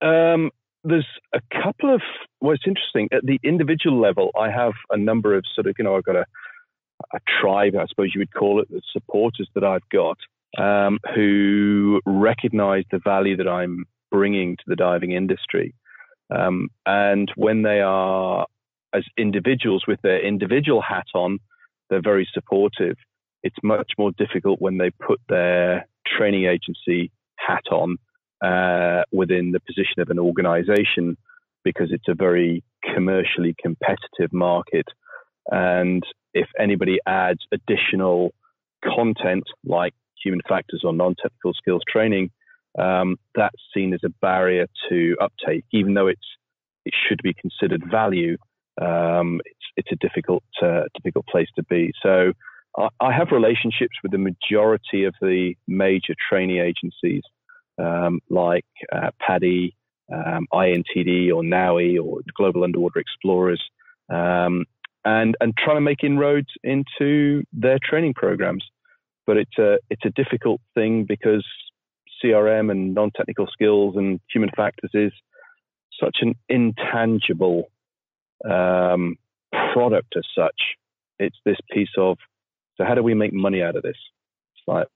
Um, 0.01 0.51
there's 0.85 1.07
a 1.35 1.41
couple 1.63 1.95
of 1.95 2.01
well, 2.41 2.55
it's 2.55 2.67
interesting 2.67 3.09
at 3.13 3.25
the 3.25 3.39
individual 3.43 4.01
level. 4.01 4.31
I 4.39 4.51
have 4.51 4.75
a 4.91 4.97
number 4.97 5.37
of 5.37 5.45
sort 5.55 5.67
of 5.67 5.75
you 5.79 5.85
know 5.85 5.97
I've 5.97 6.05
got 6.05 6.17
a 6.17 6.25
a 7.13 7.21
tribe, 7.41 7.75
I 7.77 7.87
suppose 7.87 8.13
you 8.15 8.21
would 8.21 8.35
call 8.35 8.61
it, 8.61 8.69
the 8.71 8.83
supporters 8.93 9.49
that 9.55 9.63
I've 9.63 9.89
got 9.91 10.19
um, 10.59 10.99
who 11.15 12.01
recognise 12.05 12.85
the 12.91 12.99
value 12.99 13.37
that 13.37 13.47
I'm 13.47 13.85
bringing 14.11 14.57
to 14.57 14.63
the 14.67 14.77
diving 14.77 15.13
industry, 15.13 15.75
um, 16.35 16.69
and 16.87 17.31
when 17.37 17.63
they 17.63 17.81
are 17.81 18.47
as 18.95 19.05
individuals 19.19 19.85
with 19.87 20.01
their 20.03 20.25
individual 20.25 20.81
hat 20.81 21.07
on, 21.15 21.39
they're 21.91 22.03
very 22.03 22.29
supportive. 22.33 22.97
It's 23.43 23.57
much 23.63 23.93
more 23.99 24.13
difficult 24.13 24.61
when 24.61 24.79
they 24.79 24.91
put 24.91 25.21
their 25.29 25.87
training 26.07 26.47
agency 26.47 27.13
hat 27.37 27.65
on 27.71 27.99
uh, 28.43 29.03
within 29.13 29.53
the 29.53 29.61
position 29.61 30.01
of 30.01 30.11
an 30.11 30.19
organization 30.19 31.17
because 31.65 31.89
it's 31.91 32.09
a 32.09 32.15
very 32.15 32.63
commercially 32.95 33.55
competitive 33.61 34.33
market. 34.33 34.87
And 35.51 36.03
if 36.35 36.49
anybody 36.59 36.99
adds 37.07 37.41
additional 37.53 38.33
content 38.85 39.45
like 39.65 39.95
human 40.23 40.41
factors 40.49 40.83
or 40.85 40.93
non 40.93 41.15
technical 41.21 41.53
skills 41.55 41.83
training, 41.91 42.31
um, 42.79 43.17
that's 43.35 43.61
seen 43.75 43.93
as 43.93 44.01
a 44.05 44.11
barrier 44.21 44.67
to 44.89 45.17
uptake, 45.21 45.65
even 45.73 45.95
though 45.95 46.07
it's 46.07 46.27
it 46.85 46.95
should 47.09 47.21
be 47.23 47.35
considered 47.35 47.83
value. 47.91 48.37
Um, 48.81 49.41
it's 49.45 49.59
it's 49.77 49.93
a 49.93 49.97
difficult 49.97 50.45
uh, 50.63 50.83
difficult 50.95 51.27
place 51.27 51.49
to 51.57 51.65
be. 51.65 51.93
So 52.03 52.33
I, 52.77 52.89
I, 53.01 53.13
have 53.13 53.29
relationships 53.33 53.97
with 54.03 54.13
the 54.13 54.19
majority 54.19 55.05
of 55.05 55.15
the 55.21 55.55
major 55.67 56.15
training 56.29 56.59
agencies, 56.59 57.23
um, 57.79 58.21
like 58.29 58.67
uh, 58.93 59.11
PADI, 59.21 59.75
um, 60.13 60.47
IANTD, 60.53 61.33
or 61.35 61.43
NAUI, 61.43 61.99
or 61.99 62.21
Global 62.37 62.65
Underwater 62.65 62.99
Explorers, 63.01 63.63
um, 64.09 64.65
and 65.05 65.37
and 65.41 65.57
trying 65.57 65.77
to 65.77 65.81
make 65.81 66.03
inroads 66.03 66.49
into 66.63 67.43
their 67.53 67.79
training 67.83 68.15
programs. 68.15 68.65
But 69.27 69.37
it's 69.37 69.59
a 69.59 69.79
it's 69.91 70.05
a 70.05 70.11
difficult 70.11 70.61
thing 70.75 71.05
because 71.05 71.45
CRM 72.23 72.71
and 72.71 72.95
non-technical 72.95 73.47
skills 73.53 73.97
and 73.97 74.21
human 74.33 74.51
factors 74.57 74.91
is 74.95 75.13
such 76.03 76.19
an 76.21 76.35
intangible 76.49 77.71
um, 78.49 79.17
product 79.73 80.15
as 80.17 80.25
such. 80.37 80.61
It's 81.19 81.37
this 81.45 81.59
piece 81.71 81.91
of 81.97 82.19
so 82.77 82.85
how 82.85 82.95
do 82.95 83.03
we 83.03 83.15
make 83.15 83.33
money 83.33 83.63
out 83.63 83.77
of 83.77 83.83
this? 83.83 83.97
It's 84.55 84.63
like 84.67 84.87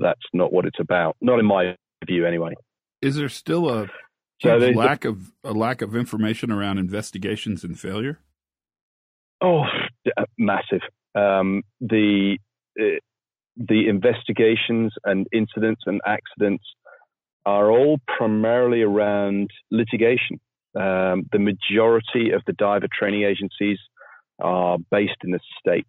that's 0.00 0.20
not 0.32 0.52
what 0.52 0.64
it's 0.64 0.80
about. 0.80 1.16
Not 1.20 1.38
in 1.38 1.46
my 1.46 1.76
view, 2.06 2.26
anyway. 2.26 2.54
Is 3.02 3.16
there 3.16 3.28
still 3.28 3.68
a 3.68 3.88
so 4.40 4.56
lack 4.56 5.04
of 5.04 5.32
a 5.44 5.52
lack 5.52 5.82
of 5.82 5.96
information 5.96 6.50
around 6.50 6.78
investigations 6.78 7.64
and 7.64 7.78
failure? 7.78 8.20
Oh, 9.40 9.64
massive. 10.38 10.80
Um, 11.14 11.62
the 11.80 12.38
uh, 12.78 13.00
the 13.56 13.88
investigations 13.88 14.92
and 15.04 15.26
incidents 15.32 15.82
and 15.86 16.00
accidents 16.06 16.64
are 17.46 17.70
all 17.70 17.98
primarily 18.18 18.82
around 18.82 19.50
litigation. 19.70 20.40
Um, 20.74 21.26
the 21.32 21.38
majority 21.38 22.32
of 22.32 22.42
the 22.46 22.52
diver 22.52 22.88
training 22.92 23.22
agencies 23.22 23.78
are 24.40 24.76
based 24.90 25.16
in 25.24 25.30
the 25.30 25.40
States. 25.58 25.88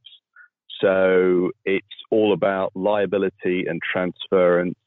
So 0.80 1.52
it's 1.66 1.86
all 2.12 2.32
about 2.32 2.72
liability 2.76 3.66
and 3.68 3.82
transference 3.82 4.78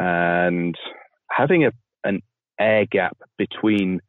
and 0.00 0.74
having 1.30 1.64
a, 1.64 1.70
an 2.04 2.22
air 2.58 2.86
gap 2.86 3.16
between 3.38 4.00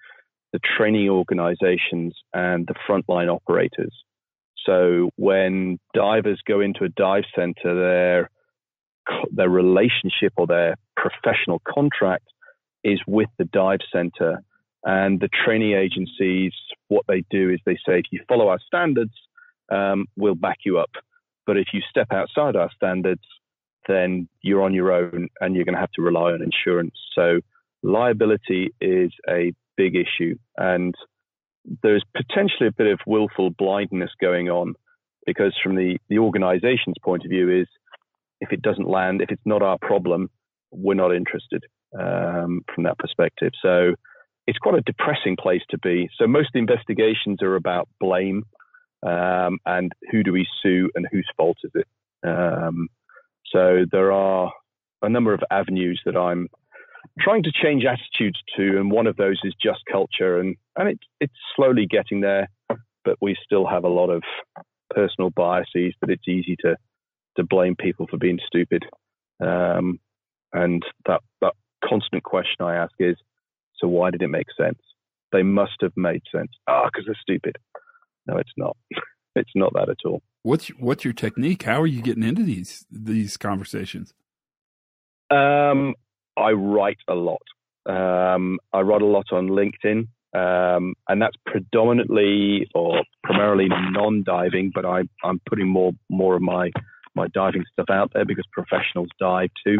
the 0.53 0.59
training 0.77 1.09
organizations 1.09 2.15
and 2.33 2.67
the 2.67 2.75
frontline 2.87 3.29
operators. 3.29 3.93
So 4.65 5.09
when 5.17 5.79
divers 5.93 6.41
go 6.47 6.61
into 6.61 6.85
a 6.85 6.89
dive 6.89 7.25
center, 7.35 7.75
their 7.75 8.29
their 9.31 9.49
relationship 9.49 10.33
or 10.37 10.47
their 10.47 10.75
professional 10.95 11.61
contract 11.67 12.25
is 12.83 12.99
with 13.07 13.29
the 13.37 13.45
dive 13.45 13.79
center. 13.91 14.43
And 14.83 15.19
the 15.19 15.29
training 15.45 15.73
agencies, 15.73 16.53
what 16.87 17.05
they 17.07 17.23
do 17.29 17.49
is 17.49 17.59
they 17.65 17.75
say, 17.87 17.99
if 17.99 18.05
you 18.11 18.21
follow 18.27 18.47
our 18.47 18.59
standards, 18.65 19.13
um, 19.71 20.05
we'll 20.15 20.35
back 20.35 20.59
you 20.65 20.79
up. 20.79 20.91
But 21.45 21.57
if 21.57 21.67
you 21.73 21.81
step 21.89 22.07
outside 22.11 22.55
our 22.55 22.69
standards, 22.75 23.21
then 23.87 24.27
you're 24.41 24.63
on 24.63 24.73
your 24.73 24.91
own 24.91 25.27
and 25.39 25.55
you're 25.55 25.65
going 25.65 25.75
to 25.75 25.81
have 25.81 25.91
to 25.93 26.01
rely 26.01 26.31
on 26.31 26.41
insurance. 26.41 26.95
So 27.15 27.39
liability 27.83 28.73
is 28.79 29.11
a 29.29 29.53
big 29.77 29.95
issue. 29.95 30.35
And 30.57 30.95
there's 31.83 32.03
potentially 32.15 32.67
a 32.67 32.71
bit 32.71 32.87
of 32.87 32.99
willful 33.05 33.51
blindness 33.51 34.11
going 34.19 34.49
on 34.49 34.75
because 35.25 35.53
from 35.61 35.75
the, 35.75 35.97
the 36.09 36.17
organization's 36.17 36.95
point 37.03 37.23
of 37.23 37.29
view 37.29 37.61
is 37.61 37.67
if 38.39 38.51
it 38.51 38.61
doesn't 38.61 38.89
land, 38.89 39.21
if 39.21 39.31
it's 39.31 39.41
not 39.45 39.61
our 39.61 39.77
problem, 39.79 40.29
we're 40.71 40.95
not 40.95 41.13
interested 41.13 41.63
um, 41.99 42.61
from 42.73 42.85
that 42.85 42.97
perspective. 42.97 43.51
So 43.61 43.93
it's 44.47 44.57
quite 44.57 44.75
a 44.75 44.81
depressing 44.81 45.37
place 45.39 45.61
to 45.69 45.77
be. 45.77 46.09
So 46.17 46.27
most 46.27 46.49
investigations 46.55 47.43
are 47.43 47.55
about 47.55 47.87
blame 47.99 48.43
um, 49.05 49.59
and 49.65 49.91
who 50.11 50.23
do 50.23 50.31
we 50.31 50.47
sue 50.61 50.89
and 50.95 51.07
whose 51.11 51.29
fault 51.37 51.57
is 51.63 51.71
it. 51.75 51.87
Um, 52.23 52.87
so 53.51 53.85
there 53.91 54.11
are 54.11 54.51
a 55.01 55.09
number 55.09 55.33
of 55.33 55.41
avenues 55.51 56.01
that 56.05 56.15
I'm 56.15 56.47
trying 57.19 57.43
to 57.43 57.51
change 57.51 57.83
attitudes 57.85 58.39
to, 58.57 58.79
and 58.79 58.91
one 58.91 59.07
of 59.07 59.17
those 59.17 59.39
is 59.43 59.53
just 59.61 59.79
culture, 59.91 60.39
and 60.39 60.55
and 60.77 60.89
it's 60.89 61.03
it's 61.19 61.33
slowly 61.55 61.85
getting 61.85 62.21
there, 62.21 62.49
but 63.03 63.17
we 63.21 63.35
still 63.43 63.67
have 63.67 63.83
a 63.83 63.89
lot 63.89 64.09
of 64.09 64.23
personal 64.93 65.29
biases 65.29 65.93
that 66.01 66.09
it's 66.09 66.27
easy 66.27 66.55
to 66.61 66.75
to 67.37 67.43
blame 67.43 67.75
people 67.75 68.07
for 68.09 68.17
being 68.17 68.39
stupid, 68.45 68.85
um, 69.39 69.99
and 70.53 70.83
that 71.05 71.21
that 71.41 71.53
constant 71.87 72.23
question 72.23 72.65
I 72.65 72.75
ask 72.75 72.93
is, 72.99 73.17
so 73.75 73.87
why 73.87 74.11
did 74.11 74.21
it 74.21 74.27
make 74.27 74.47
sense? 74.59 74.79
They 75.31 75.43
must 75.43 75.77
have 75.81 75.93
made 75.95 76.21
sense. 76.33 76.51
Ah, 76.67 76.85
because 76.85 77.05
they're 77.05 77.15
stupid. 77.21 77.57
No, 78.27 78.37
it's 78.37 78.53
not. 78.57 78.77
it's 79.35 79.51
not 79.55 79.73
that 79.73 79.89
at 79.89 79.97
all. 80.05 80.21
What's 80.43 80.67
what's 80.69 81.03
your 81.03 81.13
technique? 81.13 81.63
How 81.63 81.81
are 81.81 81.87
you 81.87 82.01
getting 82.01 82.23
into 82.23 82.43
these 82.43 82.85
these 82.91 83.37
conversations? 83.37 84.13
Um, 85.29 85.95
I 86.37 86.51
write 86.51 86.99
a 87.07 87.15
lot. 87.15 87.41
Um, 87.85 88.59
I 88.73 88.81
write 88.81 89.01
a 89.01 89.05
lot 89.05 89.27
on 89.31 89.47
LinkedIn, 89.47 90.07
um, 90.33 90.93
and 91.07 91.21
that's 91.21 91.37
predominantly 91.45 92.67
or 92.75 93.03
primarily 93.23 93.67
non-diving. 93.69 94.71
But 94.73 94.85
I, 94.85 95.03
I'm 95.23 95.39
putting 95.47 95.67
more 95.67 95.91
more 96.09 96.35
of 96.35 96.41
my 96.41 96.71
my 97.15 97.27
diving 97.27 97.65
stuff 97.71 97.89
out 97.89 98.11
there 98.13 98.25
because 98.25 98.45
professionals 98.51 99.09
dive 99.19 99.49
too. 99.65 99.79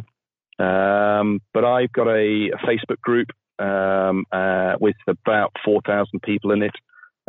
Um, 0.64 1.40
but 1.54 1.66
I've 1.66 1.92
got 1.92 2.08
a, 2.08 2.52
a 2.52 2.58
Facebook 2.68 3.00
group 3.02 3.30
um, 3.60 4.26
uh, 4.32 4.76
with 4.80 4.96
about 5.08 5.52
four 5.66 5.82
thousand 5.86 6.22
people 6.24 6.52
in 6.52 6.64
it. 6.64 6.76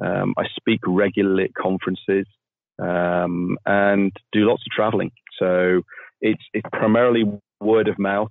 Um, 0.03 0.35
I 0.39 0.45
speak 0.57 0.81
regularly 0.87 1.45
at 1.45 1.55
conferences 1.55 2.27
um, 2.81 3.57
and 3.67 4.13
do 4.33 4.49
lots 4.49 4.63
of 4.63 4.73
traveling. 4.75 5.11
So 5.39 5.83
it's 6.21 6.43
it's 6.53 6.69
primarily 6.73 7.25
word 7.61 7.89
of 7.89 7.99
mouth 7.99 8.31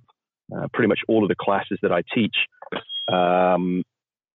uh, 0.54 0.68
pretty 0.72 0.88
much 0.88 1.00
all 1.08 1.22
of 1.22 1.28
the 1.28 1.34
classes 1.38 1.78
that 1.82 1.92
I 1.92 2.02
teach, 2.14 2.36
um, 3.12 3.82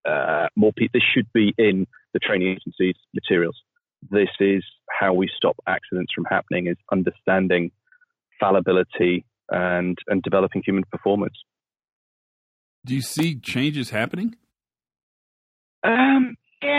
uh, 0.08 0.48
more 0.56 0.72
people. 0.74 0.92
This 0.94 1.04
should 1.14 1.28
be 1.34 1.54
in 1.58 1.86
the 2.14 2.20
training 2.20 2.50
agency's 2.50 2.96
materials. 3.14 3.56
This 4.10 4.30
is 4.40 4.64
how 4.90 5.14
we 5.14 5.30
stop 5.36 5.58
accidents 5.68 6.12
from 6.14 6.26
happening: 6.26 6.68
is 6.68 6.78
understanding 6.92 7.72
fallibility 8.40 9.26
and 9.50 9.98
and 10.08 10.22
developing 10.22 10.62
human 10.66 10.84
performance. 10.92 11.36
Do 12.86 12.96
you 12.96 13.02
see 13.02 13.36
changes 13.36 13.90
happening? 13.90 14.36
Um, 15.84 16.36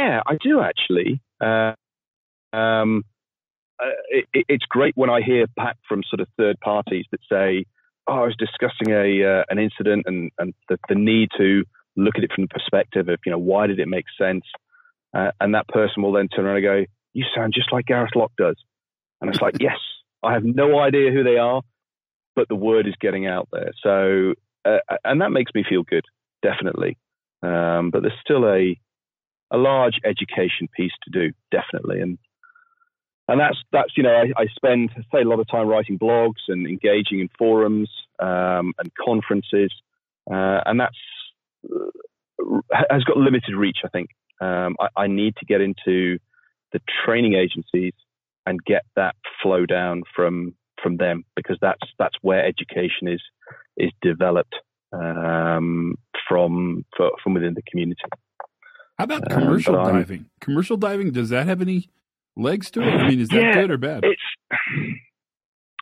yeah, 0.09 0.23
I 0.27 0.37
do 0.41 0.61
actually. 0.61 1.21
Uh, 1.41 1.75
um, 2.57 3.05
uh, 3.81 3.91
it, 4.09 4.47
it's 4.49 4.65
great 4.65 4.97
when 4.97 5.11
I 5.11 5.21
hear 5.21 5.47
back 5.55 5.77
from 5.89 6.03
sort 6.09 6.21
of 6.21 6.29
third 6.37 6.59
parties 6.61 7.05
that 7.11 7.21
say, 7.31 7.65
oh, 8.07 8.15
I 8.15 8.25
was 8.25 8.37
discussing 8.39 8.93
a 8.93 9.41
uh, 9.41 9.45
an 9.51 9.59
incident 9.59 10.05
and 10.07 10.31
and 10.39 10.55
the, 10.69 10.79
the 10.89 10.95
need 10.95 11.29
to 11.37 11.65
look 11.97 12.17
at 12.17 12.25
it 12.25 12.33
from 12.35 12.45
the 12.45 12.49
perspective 12.49 13.09
of 13.09 13.19
you 13.25 13.33
know 13.33 13.39
why 13.39 13.67
did 13.67 13.79
it 13.79 13.89
make 13.89 14.07
sense, 14.19 14.45
uh, 15.15 15.31
and 15.41 15.55
that 15.55 15.69
person 15.69 16.03
will 16.03 16.13
then 16.13 16.29
turn 16.29 16.47
around 16.47 16.57
and 16.57 16.65
go, 16.65 16.85
you 17.13 17.25
sound 17.35 17.53
just 17.55 17.73
like 17.73 17.87
Gareth 17.87 18.17
Lock 18.17 18.33
does, 18.39 18.57
and 19.21 19.31
it's 19.31 19.43
like 19.43 19.57
yes, 19.61 19.79
I 20.23 20.33
have 20.33 20.45
no 20.45 20.79
idea 20.79 21.13
who 21.13 21.23
they 21.23 21.37
are, 21.37 21.63
but 22.35 22.49
the 22.49 22.57
word 22.57 22.89
is 22.89 22.95
getting 23.01 23.27
out 23.27 23.49
there, 23.53 23.73
so 23.83 24.35
uh, 24.65 24.79
and 25.05 25.21
that 25.21 25.31
makes 25.31 25.53
me 25.55 25.65
feel 25.69 25.83
good, 25.83 26.05
definitely. 26.43 26.97
Um, 27.43 27.91
but 27.91 28.03
there's 28.03 28.19
still 28.25 28.45
a 28.47 28.77
a 29.51 29.57
large 29.57 29.99
education 30.05 30.69
piece 30.77 30.93
to 31.05 31.11
do, 31.11 31.33
definitely, 31.51 32.01
and 32.01 32.19
and 33.29 33.41
that's 33.41 33.59
that's 33.73 33.97
you 33.97 34.03
know 34.03 34.15
I, 34.15 34.43
I, 34.43 34.47
spend 34.57 34.91
say 35.13 35.21
a 35.21 35.29
lot 35.29 35.41
of 35.41 35.49
time 35.49 35.69
writing 35.69 35.99
blogs 35.99 36.49
and 36.49 36.67
engaging 36.67 37.21
in 37.21 37.29
forums 37.39 37.91
um, 38.19 38.73
and 38.79 38.91
conferences, 39.03 39.73
uh, 40.31 40.61
and 40.67 40.81
that's 40.81 40.97
uh, 41.65 42.61
has 42.91 43.05
got 43.05 43.17
limited 43.17 43.55
reach. 43.55 43.79
I 43.85 43.89
think 43.89 44.11
um, 44.41 44.77
I, 44.81 45.03
I, 45.03 45.07
need 45.07 45.37
to 45.37 45.45
get 45.45 45.61
into 45.61 46.19
the 46.73 46.81
training 47.05 47.35
agencies 47.35 47.93
and 48.47 48.65
get 48.65 48.85
that 48.97 49.15
flow 49.43 49.67
down 49.67 50.03
from 50.17 50.55
from 50.83 50.97
them 50.97 51.25
because 51.37 51.59
that's 51.61 51.83
that's 51.99 52.17
where 52.23 52.45
education 52.45 53.09
is 53.09 53.23
is 53.77 53.91
developed 54.01 54.55
um, 54.93 55.97
from 56.29 56.85
for, 56.97 57.11
from 57.23 57.35
within 57.35 57.55
the 57.55 57.63
community. 57.69 58.01
How 58.99 59.05
about 59.05 59.33
um, 59.33 59.41
commercial 59.41 59.75
diving? 59.75 60.27
Commercial 60.41 60.77
diving 60.77 61.13
does 61.13 61.29
that 61.31 61.47
have 61.47 61.63
any 61.63 61.89
legs 62.37 62.71
to 62.73 62.83
it? 62.83 62.87
I 62.87 63.09
mean, 63.09 63.21
is 63.21 63.29
that 63.29 63.41
yeah, 63.41 63.55
good 63.55 63.71
or 63.71 63.79
bad? 63.79 64.05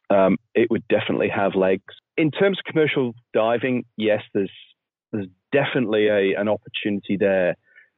Um, 0.09 0.37
it 0.55 0.71
would 0.71 0.87
definitely 0.89 1.29
have 1.29 1.55
legs. 1.55 1.95
In 2.17 2.31
terms 2.31 2.59
of 2.59 2.71
commercial 2.71 3.15
diving, 3.35 3.85
yes, 3.97 4.23
there's 4.33 4.53
there's 5.13 5.27
definitely 5.53 6.09
a 6.09 6.35
an 6.39 6.49
opportunity 6.49 7.17
there. 7.19 7.57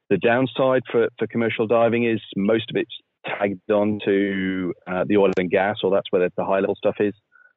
The 0.09 0.17
downside 0.17 0.83
for, 0.91 1.09
for 1.19 1.27
commercial 1.27 1.67
diving 1.67 2.07
is 2.07 2.21
most 2.35 2.71
of 2.71 2.77
it's 2.77 2.95
tagged 3.27 3.71
on 3.71 3.99
to 4.07 4.73
uh, 4.87 5.05
the 5.07 5.19
oil 5.19 5.33
and 5.37 5.51
gas, 5.51 5.79
or 5.83 5.91
that's 5.91 6.07
where 6.11 6.23
the, 6.23 6.33
the 6.37 6.47
high 6.47 6.61
level 6.61 6.77
stuff 6.77 6.97
is. 6.99 7.13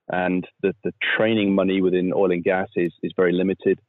And 0.09 0.45
the, 0.61 0.73
the 0.83 0.91
training 1.15 1.55
money 1.55 1.81
within 1.81 2.11
oil 2.13 2.31
and 2.31 2.43
gas 2.43 2.67
is, 2.75 2.91
is 3.03 3.13
very 3.15 3.31
limited. 3.31 3.79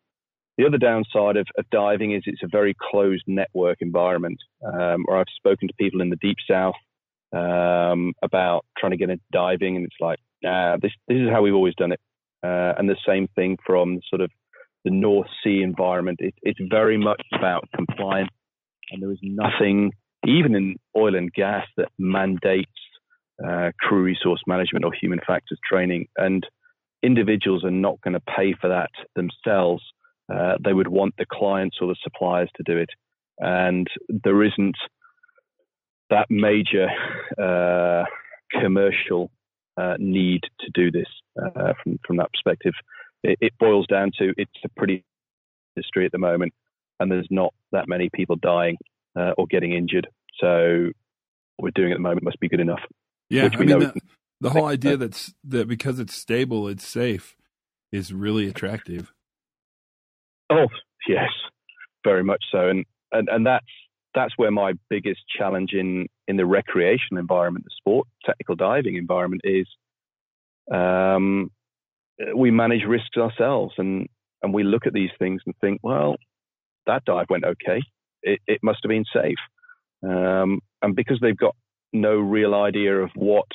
The 0.58 0.66
other 0.66 0.78
downside 0.78 1.36
of, 1.36 1.46
of 1.58 1.64
diving 1.70 2.12
is 2.12 2.22
it's 2.26 2.42
a 2.42 2.48
very 2.48 2.74
closed 2.90 3.24
network 3.26 3.78
environment. 3.80 4.38
Um, 4.64 5.04
or 5.08 5.18
I've 5.18 5.26
spoken 5.36 5.68
to 5.68 5.74
people 5.78 6.02
in 6.02 6.10
the 6.10 6.16
deep 6.16 6.36
south 6.48 6.74
um, 7.34 8.12
about 8.22 8.66
trying 8.78 8.92
to 8.92 8.98
get 8.98 9.10
into 9.10 9.24
diving, 9.32 9.76
and 9.76 9.84
it's 9.84 9.96
like, 10.00 10.18
this 10.82 10.92
this 11.08 11.18
is 11.18 11.30
how 11.30 11.42
we've 11.42 11.54
always 11.54 11.74
done 11.76 11.92
it. 11.92 12.00
Uh, 12.44 12.74
and 12.76 12.88
the 12.88 12.96
same 13.06 13.28
thing 13.34 13.56
from 13.64 14.00
sort 14.10 14.20
of 14.20 14.30
the 14.84 14.90
North 14.90 15.28
Sea 15.42 15.62
environment. 15.62 16.18
It, 16.20 16.34
it's 16.42 16.60
very 16.68 16.98
much 16.98 17.22
about 17.32 17.68
compliance, 17.74 18.30
and 18.90 19.02
there 19.02 19.12
is 19.12 19.20
nothing, 19.22 19.92
even 20.26 20.54
in 20.54 20.76
oil 20.96 21.14
and 21.14 21.32
gas, 21.32 21.66
that 21.76 21.88
mandates 21.98 22.70
uh, 23.46 23.70
crew 23.78 24.02
resource 24.02 24.42
management 24.46 24.84
or 24.84 24.92
human 24.92 25.20
factors 25.26 25.58
training. 25.66 26.08
And 26.16 26.46
individuals 27.02 27.64
are 27.64 27.70
not 27.70 28.00
going 28.02 28.14
to 28.14 28.20
pay 28.36 28.54
for 28.60 28.68
that 28.68 28.90
themselves. 29.16 29.82
Uh, 30.32 30.56
they 30.64 30.72
would 30.72 30.88
want 30.88 31.14
the 31.18 31.26
clients 31.30 31.76
or 31.80 31.88
the 31.88 31.96
suppliers 32.02 32.50
to 32.56 32.62
do 32.64 32.78
it, 32.78 32.90
and 33.38 33.86
there 34.08 34.42
isn't 34.42 34.76
that 36.10 36.26
major 36.30 36.88
uh, 37.38 38.04
commercial 38.60 39.30
uh, 39.76 39.94
need 39.98 40.42
to 40.60 40.70
do 40.72 40.90
this 40.90 41.08
uh, 41.42 41.72
from 41.82 41.98
from 42.06 42.16
that 42.16 42.30
perspective. 42.32 42.74
It, 43.22 43.38
it, 43.40 43.52
boils 43.58 43.86
down 43.86 44.10
to 44.18 44.32
it's 44.36 44.50
a 44.64 44.68
pretty 44.76 45.04
industry 45.76 46.06
at 46.06 46.12
the 46.12 46.18
moment, 46.18 46.52
and 47.00 47.10
there's 47.10 47.28
not 47.30 47.54
that 47.72 47.88
many 47.88 48.10
people 48.14 48.36
dying 48.36 48.76
uh, 49.16 49.32
or 49.36 49.46
getting 49.46 49.72
injured. 49.72 50.08
So 50.40 50.90
what 51.56 51.64
we're 51.64 51.82
doing 51.82 51.92
at 51.92 51.96
the 51.96 52.02
moment 52.02 52.24
must 52.24 52.40
be 52.40 52.48
good 52.48 52.60
enough. 52.60 52.80
Yeah, 53.30 53.48
I 53.52 53.56
mean 53.56 53.78
the, 53.78 53.94
the 54.40 54.50
whole 54.50 54.66
idea 54.66 54.96
that's 54.96 55.34
that 55.44 55.68
because 55.68 55.98
it's 55.98 56.14
stable, 56.14 56.68
it's 56.68 56.86
safe, 56.86 57.36
is 57.90 58.12
really 58.12 58.48
attractive. 58.48 59.12
Oh 60.52 60.66
yes, 61.08 61.30
very 62.04 62.24
much 62.24 62.44
so, 62.50 62.68
and 62.68 62.84
and 63.12 63.28
and 63.28 63.46
that's 63.46 63.66
that's 64.14 64.34
where 64.36 64.50
my 64.50 64.72
biggest 64.90 65.20
challenge 65.36 65.72
in 65.72 66.06
in 66.28 66.36
the 66.36 66.46
recreational 66.46 67.20
environment, 67.20 67.64
the 67.64 67.74
sport 67.76 68.06
technical 68.24 68.56
diving 68.56 68.96
environment 68.96 69.42
is. 69.44 69.66
Um, 70.72 71.50
we 72.36 72.50
manage 72.50 72.82
risks 72.86 73.16
ourselves, 73.16 73.74
and 73.78 74.06
and 74.42 74.54
we 74.54 74.64
look 74.64 74.86
at 74.86 74.92
these 74.92 75.10
things 75.18 75.42
and 75.46 75.54
think, 75.60 75.80
well, 75.82 76.16
that 76.86 77.04
dive 77.04 77.26
went 77.30 77.44
okay. 77.44 77.80
It, 78.22 78.40
it 78.46 78.60
must 78.62 78.80
have 78.82 78.90
been 78.90 79.04
safe, 79.12 79.38
um, 80.04 80.60
and 80.82 80.94
because 80.94 81.18
they've 81.20 81.36
got 81.36 81.56
no 81.92 82.14
real 82.14 82.54
idea 82.54 82.96
of 82.96 83.10
what 83.16 83.48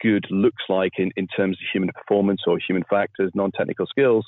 good 0.00 0.26
looks 0.30 0.62
like 0.68 0.92
in, 0.98 1.10
in 1.16 1.26
terms 1.28 1.56
of 1.56 1.66
human 1.72 1.90
performance 1.94 2.40
or 2.46 2.58
human 2.58 2.84
factors, 2.88 3.30
non-technical 3.34 3.86
skills, 3.86 4.26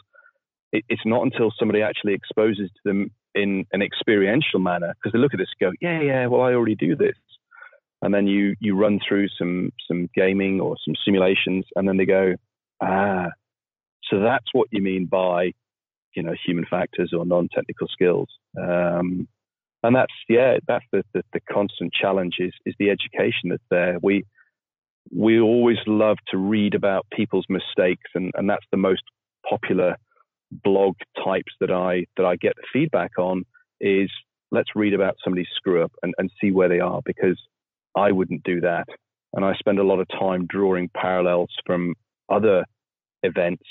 it, 0.72 0.84
it's 0.88 1.02
not 1.04 1.22
until 1.22 1.52
somebody 1.58 1.82
actually 1.82 2.14
exposes 2.14 2.70
to 2.70 2.80
them 2.84 3.10
in 3.34 3.64
an 3.72 3.82
experiential 3.82 4.60
manner 4.60 4.94
because 4.94 5.12
they 5.12 5.18
look 5.18 5.34
at 5.34 5.38
this 5.38 5.48
and 5.60 5.70
go, 5.70 5.76
yeah, 5.80 6.00
yeah, 6.00 6.26
well, 6.26 6.42
I 6.42 6.52
already 6.52 6.74
do 6.74 6.96
this. 6.96 7.16
And 8.02 8.14
then 8.14 8.26
you, 8.26 8.54
you 8.60 8.76
run 8.76 9.00
through 9.06 9.28
some, 9.38 9.72
some 9.88 10.08
gaming 10.14 10.60
or 10.60 10.76
some 10.84 10.94
simulations 11.04 11.64
and 11.74 11.88
then 11.88 11.96
they 11.96 12.06
go, 12.06 12.34
ah, 12.80 13.26
so 14.04 14.20
that's 14.20 14.46
what 14.52 14.68
you 14.70 14.80
mean 14.80 15.06
by, 15.06 15.52
you 16.14 16.22
know, 16.22 16.34
human 16.46 16.64
factors 16.68 17.12
or 17.16 17.26
non-technical 17.26 17.88
skills. 17.88 18.28
Um, 18.56 19.26
and 19.82 19.94
that's, 19.94 20.12
yeah, 20.28 20.58
that's 20.66 20.84
the, 20.92 21.04
the, 21.12 21.22
the 21.32 21.40
constant 21.52 21.92
challenge 21.92 22.36
is, 22.38 22.52
is 22.66 22.74
the 22.78 22.90
education 22.90 23.50
that's 23.50 23.62
there. 23.70 23.98
We, 24.02 24.24
we 25.14 25.40
always 25.40 25.78
love 25.86 26.18
to 26.30 26.36
read 26.36 26.74
about 26.74 27.06
people's 27.12 27.46
mistakes 27.48 28.10
and, 28.14 28.32
and 28.36 28.48
that's 28.48 28.66
the 28.70 28.76
most 28.76 29.02
popular 29.48 29.96
blog 30.50 30.94
types 31.24 31.52
that 31.60 31.70
I 31.70 32.06
that 32.16 32.24
I 32.24 32.36
get 32.36 32.54
feedback 32.72 33.12
on 33.18 33.44
is 33.80 34.10
let's 34.50 34.70
read 34.74 34.94
about 34.94 35.16
somebody's 35.22 35.48
screw 35.54 35.82
up 35.82 35.92
and, 36.02 36.14
and 36.18 36.30
see 36.40 36.50
where 36.50 36.68
they 36.68 36.80
are 36.80 37.00
because 37.04 37.40
I 37.96 38.12
wouldn't 38.12 38.44
do 38.44 38.60
that. 38.62 38.86
And 39.34 39.44
I 39.44 39.54
spend 39.54 39.78
a 39.78 39.84
lot 39.84 40.00
of 40.00 40.08
time 40.08 40.46
drawing 40.46 40.90
parallels 40.96 41.50
from 41.66 41.94
other 42.30 42.64
events, 43.22 43.64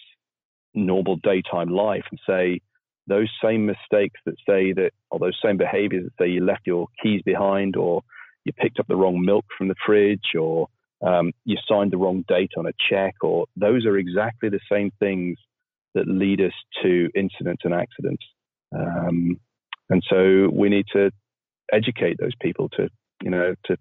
normal 0.75 1.17
daytime 1.17 1.69
life, 1.69 2.03
and 2.11 2.19
say 2.27 2.61
those 3.07 3.29
same 3.43 3.65
mistakes 3.65 4.19
that 4.25 4.35
say 4.47 4.73
that, 4.73 4.91
or 5.09 5.19
those 5.19 5.39
same 5.43 5.57
behaviors 5.57 6.03
that 6.03 6.23
say 6.23 6.29
you 6.29 6.45
left 6.45 6.67
your 6.67 6.87
keys 7.01 7.21
behind, 7.25 7.75
or 7.75 8.01
you 8.45 8.53
picked 8.53 8.79
up 8.79 8.87
the 8.87 8.95
wrong 8.95 9.23
milk 9.25 9.45
from 9.57 9.67
the 9.67 9.75
fridge, 9.83 10.35
or 10.39 10.67
um, 11.05 11.31
you 11.45 11.57
signed 11.67 11.91
the 11.91 11.97
wrong 11.97 12.23
date 12.27 12.51
on 12.57 12.67
a 12.67 12.73
check, 12.89 13.15
or 13.21 13.47
those 13.55 13.85
are 13.85 13.97
exactly 13.97 14.49
the 14.49 14.59
same 14.71 14.91
things 14.99 15.37
that 15.97 16.07
lead 16.07 16.41
us 16.41 16.53
to 16.83 17.09
incidents 17.15 17.63
and 17.65 17.73
accidents. 17.73 18.23
Um, 18.77 19.39
and 19.89 20.03
so 20.09 20.49
we 20.53 20.69
need 20.69 20.85
to 20.93 21.11
educate 21.71 22.17
those 22.19 22.35
people 22.41 22.69
to, 22.69 22.89
you 23.23 23.31
know, 23.31 23.55
to 23.65 23.77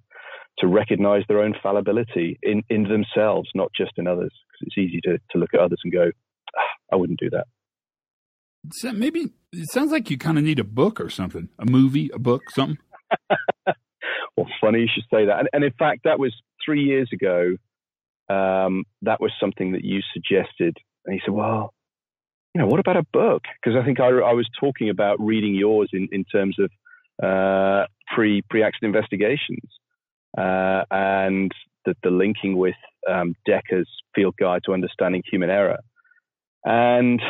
to 0.59 0.67
recognize 0.67 1.23
their 1.29 1.43
own 1.43 1.55
fallibility 1.63 2.39
in, 2.43 2.63
in 2.71 2.85
themselves, 2.85 3.47
not 3.55 3.71
just 3.77 3.93
in 3.99 4.07
others. 4.07 4.33
Because 4.33 4.69
it's 4.69 4.79
easy 4.79 5.01
to, 5.03 5.19
to 5.31 5.39
look 5.39 5.51
at 5.53 5.61
others 5.61 5.79
and 5.85 5.93
go, 5.93 6.11
ah, 6.57 6.95
I 6.95 6.97
wouldn't 6.97 7.21
do 7.21 7.29
that. 7.31 7.47
So 8.73 8.93
maybe 8.93 9.33
it 9.53 9.71
sounds 9.71 9.93
like 9.93 10.11
you 10.11 10.17
kind 10.17 10.39
of 10.39 10.45
need 10.45 10.59
a 10.59 10.65
book 10.65 10.99
or 10.99 11.11
something, 11.11 11.51
a 11.59 11.67
movie, 11.67 12.11
a 12.15 12.19
book, 12.19 12.45
something. 12.55 12.79
well, 14.37 14.47
funny 14.59 14.81
you 14.81 14.89
should 14.93 15.05
say 15.13 15.27
that. 15.27 15.41
And, 15.41 15.49
and 15.53 15.63
in 15.63 15.73
fact, 15.79 16.05
that 16.05 16.19
was 16.19 16.35
three 16.65 16.83
years 16.83 17.11
ago. 17.13 17.57
Um, 18.29 18.85
that 19.03 19.21
was 19.21 19.31
something 19.39 19.73
that 19.73 19.85
you 19.85 20.01
suggested. 20.15 20.79
And 21.05 21.15
he 21.15 21.21
said, 21.25 21.35
well, 21.35 21.75
you 22.57 22.63
know, 22.63 22.69
what 22.69 22.81
about 22.81 22.97
a 22.97 23.03
book? 23.13 23.43
Because 23.63 23.79
I 23.79 23.85
think 23.85 24.01
I, 24.01 24.07
I, 24.07 24.33
was 24.33 24.49
talking 24.59 24.89
about 24.89 25.21
reading 25.21 25.55
yours 25.55 25.91
in, 25.93 26.09
in 26.11 26.25
terms 26.25 26.57
of 26.59 26.71
uh, 27.23 27.85
pre 28.15 28.41
pre 28.49 28.63
accident 28.63 28.97
investigations 28.97 29.69
uh, 30.39 30.85
and 30.91 31.53
the, 31.85 31.95
the, 32.03 32.09
linking 32.09 32.57
with 32.57 32.75
um, 33.07 33.35
Dekker's 33.47 33.91
Field 34.15 34.37
Guide 34.41 34.63
to 34.65 34.73
Understanding 34.73 35.23
Human 35.31 35.51
Error. 35.51 35.81
And 36.65 37.21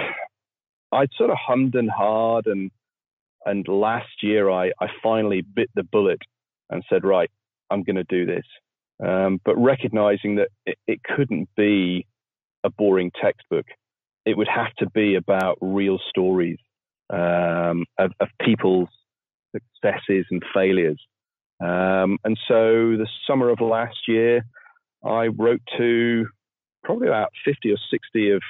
I'd 0.92 1.10
sort 1.18 1.30
of 1.30 1.38
hummed 1.44 1.74
and 1.74 1.90
hard, 1.90 2.46
and 2.46 2.70
and 3.44 3.66
last 3.66 4.22
year 4.22 4.48
I, 4.48 4.66
I 4.80 4.86
finally 5.02 5.40
bit 5.42 5.70
the 5.74 5.82
bullet 5.82 6.20
and 6.70 6.84
said, 6.88 7.02
right, 7.02 7.32
I'm 7.68 7.82
going 7.82 7.96
to 7.96 8.04
do 8.04 8.26
this. 8.26 8.46
Um, 9.04 9.40
but 9.44 9.56
recognizing 9.56 10.36
that 10.36 10.50
it, 10.66 10.78
it 10.86 11.00
couldn't 11.02 11.48
be 11.56 12.06
a 12.62 12.70
boring 12.70 13.10
textbook 13.20 13.66
it 14.26 14.36
would 14.36 14.48
have 14.48 14.74
to 14.78 14.90
be 14.90 15.14
about 15.14 15.56
real 15.60 15.98
stories 16.10 16.58
um, 17.10 17.84
of, 17.98 18.10
of, 18.20 18.28
people's 18.42 18.88
successes 19.52 20.26
and 20.30 20.42
failures. 20.52 21.00
Um, 21.60 22.18
and 22.24 22.36
so 22.48 22.96
the 22.96 23.06
summer 23.26 23.48
of 23.48 23.60
last 23.60 23.96
year, 24.08 24.44
I 25.04 25.28
wrote 25.28 25.62
to 25.78 26.26
probably 26.82 27.06
about 27.06 27.30
50 27.44 27.70
or 27.70 27.76
60 27.90 28.30
of 28.32 28.42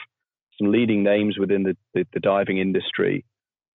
some 0.58 0.72
leading 0.72 1.04
names 1.04 1.36
within 1.38 1.62
the, 1.64 1.76
the, 1.92 2.06
the 2.14 2.20
diving 2.20 2.56
industry 2.58 3.26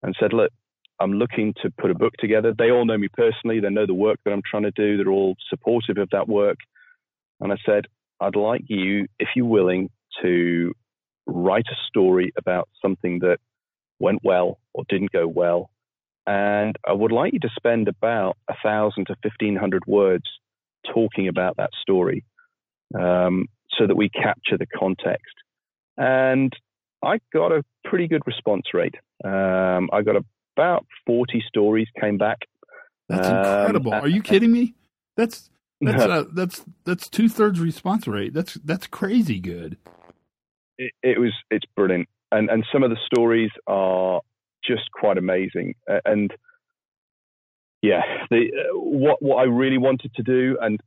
and 0.02 0.16
said, 0.20 0.34
look, 0.34 0.52
I'm 1.00 1.14
looking 1.14 1.54
to 1.62 1.70
put 1.80 1.92
a 1.92 1.96
book 1.96 2.14
together. 2.20 2.54
They 2.58 2.72
all 2.72 2.86
know 2.86 2.98
me 2.98 3.08
personally. 3.08 3.60
They 3.60 3.70
know 3.70 3.86
the 3.86 3.94
work 3.94 4.20
that 4.26 4.32
I'm 4.32 4.44
trying 4.50 4.64
to 4.64 4.72
do. 4.72 4.98
They're 4.98 5.12
all 5.12 5.36
supportive 5.50 5.98
of 5.98 6.10
that 6.12 6.28
work. 6.28 6.58
And 7.40 7.54
I 7.54 7.58
said, 7.66 7.86
I'd 8.20 8.36
like 8.36 8.64
you, 8.68 9.08
if 9.20 9.30
you're 9.36 9.46
willing, 9.46 9.90
to 10.22 10.74
write 11.26 11.66
a 11.72 11.76
story 11.88 12.32
about 12.38 12.68
something 12.82 13.20
that 13.20 13.38
went 14.00 14.20
well 14.24 14.60
or 14.74 14.84
didn't 14.90 15.12
go 15.12 15.28
well. 15.28 15.70
And 16.28 16.76
I 16.88 16.94
would 16.94 17.12
like 17.12 17.34
you 17.34 17.40
to 17.40 17.50
spend 17.56 17.88
about 17.88 18.38
a 18.50 18.54
thousand 18.64 19.08
to 19.08 19.16
fifteen 19.24 19.56
hundred 19.56 19.84
words 19.88 20.26
talking 20.94 21.28
about 21.28 21.58
that 21.58 21.72
story, 21.82 22.24
um, 22.98 23.48
so 23.78 23.88
that 23.88 23.96
we 23.96 24.10
capture 24.10 24.58
the 24.58 24.68
context. 24.68 25.34
And 25.98 26.54
I 27.04 27.20
got 27.34 27.52
a 27.52 27.64
pretty 27.86 28.08
good 28.08 28.22
response 28.28 28.66
rate. 28.74 28.96
Um, 29.24 29.90
I 29.92 30.04
got 30.04 30.16
about 30.56 30.86
forty 31.08 31.44
stories 31.48 31.88
came 32.00 32.18
back. 32.18 32.40
That's 33.10 33.28
um, 33.28 33.38
incredible. 33.38 33.94
Are 33.94 34.08
you 34.08 34.22
kidding 34.22 34.52
me? 34.52 34.76
That's 35.18 35.50
that's 35.82 36.04
uh, 36.04 36.26
that's 36.34 36.64
that's 36.86 37.10
two 37.10 37.30
thirds 37.30 37.60
response 37.60 38.08
rate. 38.08 38.34
That's 38.36 38.54
that's 38.64 38.86
crazy 38.86 39.40
good 39.40 39.78
it, 40.78 40.92
it 41.04 41.20
was 41.20 41.34
it's 41.50 41.66
brilliant, 41.76 42.08
and 42.32 42.50
and 42.50 42.66
some 42.72 42.84
of 42.84 42.90
the 42.90 42.98
stories 43.06 43.52
are 43.68 44.22
just 44.64 44.92
quite 44.92 45.18
amazing, 45.18 45.76
and 46.06 46.34
yeah, 47.82 48.02
the 48.30 48.52
what 48.74 49.22
what 49.22 49.38
I 49.38 49.44
really 49.44 49.78
wanted 49.78 50.14
to 50.16 50.24
do, 50.24 50.58
and 50.62 50.80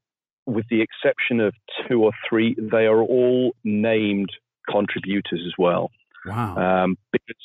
with 0.47 0.67
the 0.71 0.83
exception 0.83 1.41
of 1.41 1.55
two 1.89 2.03
or 2.03 2.13
three, 2.29 2.55
they 2.59 2.87
are 2.87 3.01
all 3.01 3.55
named 3.65 4.31
contributors 4.69 5.43
as 5.47 5.53
well. 5.59 5.91
Wow! 6.27 6.57
Um, 6.57 6.99
because 7.13 7.37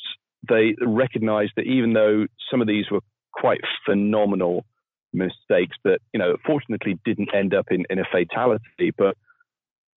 they 0.48 0.74
recognized 0.80 1.52
that 1.56 1.66
even 1.66 1.92
though 1.92 2.26
some 2.50 2.60
of 2.60 2.66
these 2.66 2.90
were 2.90 3.00
quite 3.32 3.60
phenomenal 3.84 4.64
mistakes 5.12 5.76
that, 5.84 5.98
you 6.12 6.18
know, 6.18 6.36
fortunately 6.46 6.98
didn't 7.04 7.34
end 7.34 7.54
up 7.54 7.66
in, 7.70 7.84
in 7.90 7.98
a 7.98 8.04
fatality, 8.10 8.92
but 8.96 9.16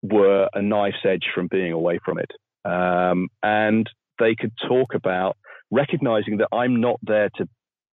were 0.01 0.49
a 0.53 0.61
knife's 0.61 1.05
edge 1.05 1.25
from 1.33 1.47
being 1.47 1.71
away 1.71 1.99
from 2.03 2.19
it. 2.19 2.31
Um, 2.65 3.29
and 3.43 3.89
they 4.19 4.35
could 4.35 4.53
talk 4.67 4.93
about 4.93 5.37
recognizing 5.71 6.37
that 6.37 6.49
I'm 6.51 6.81
not 6.81 6.99
there 7.01 7.29
to 7.37 7.47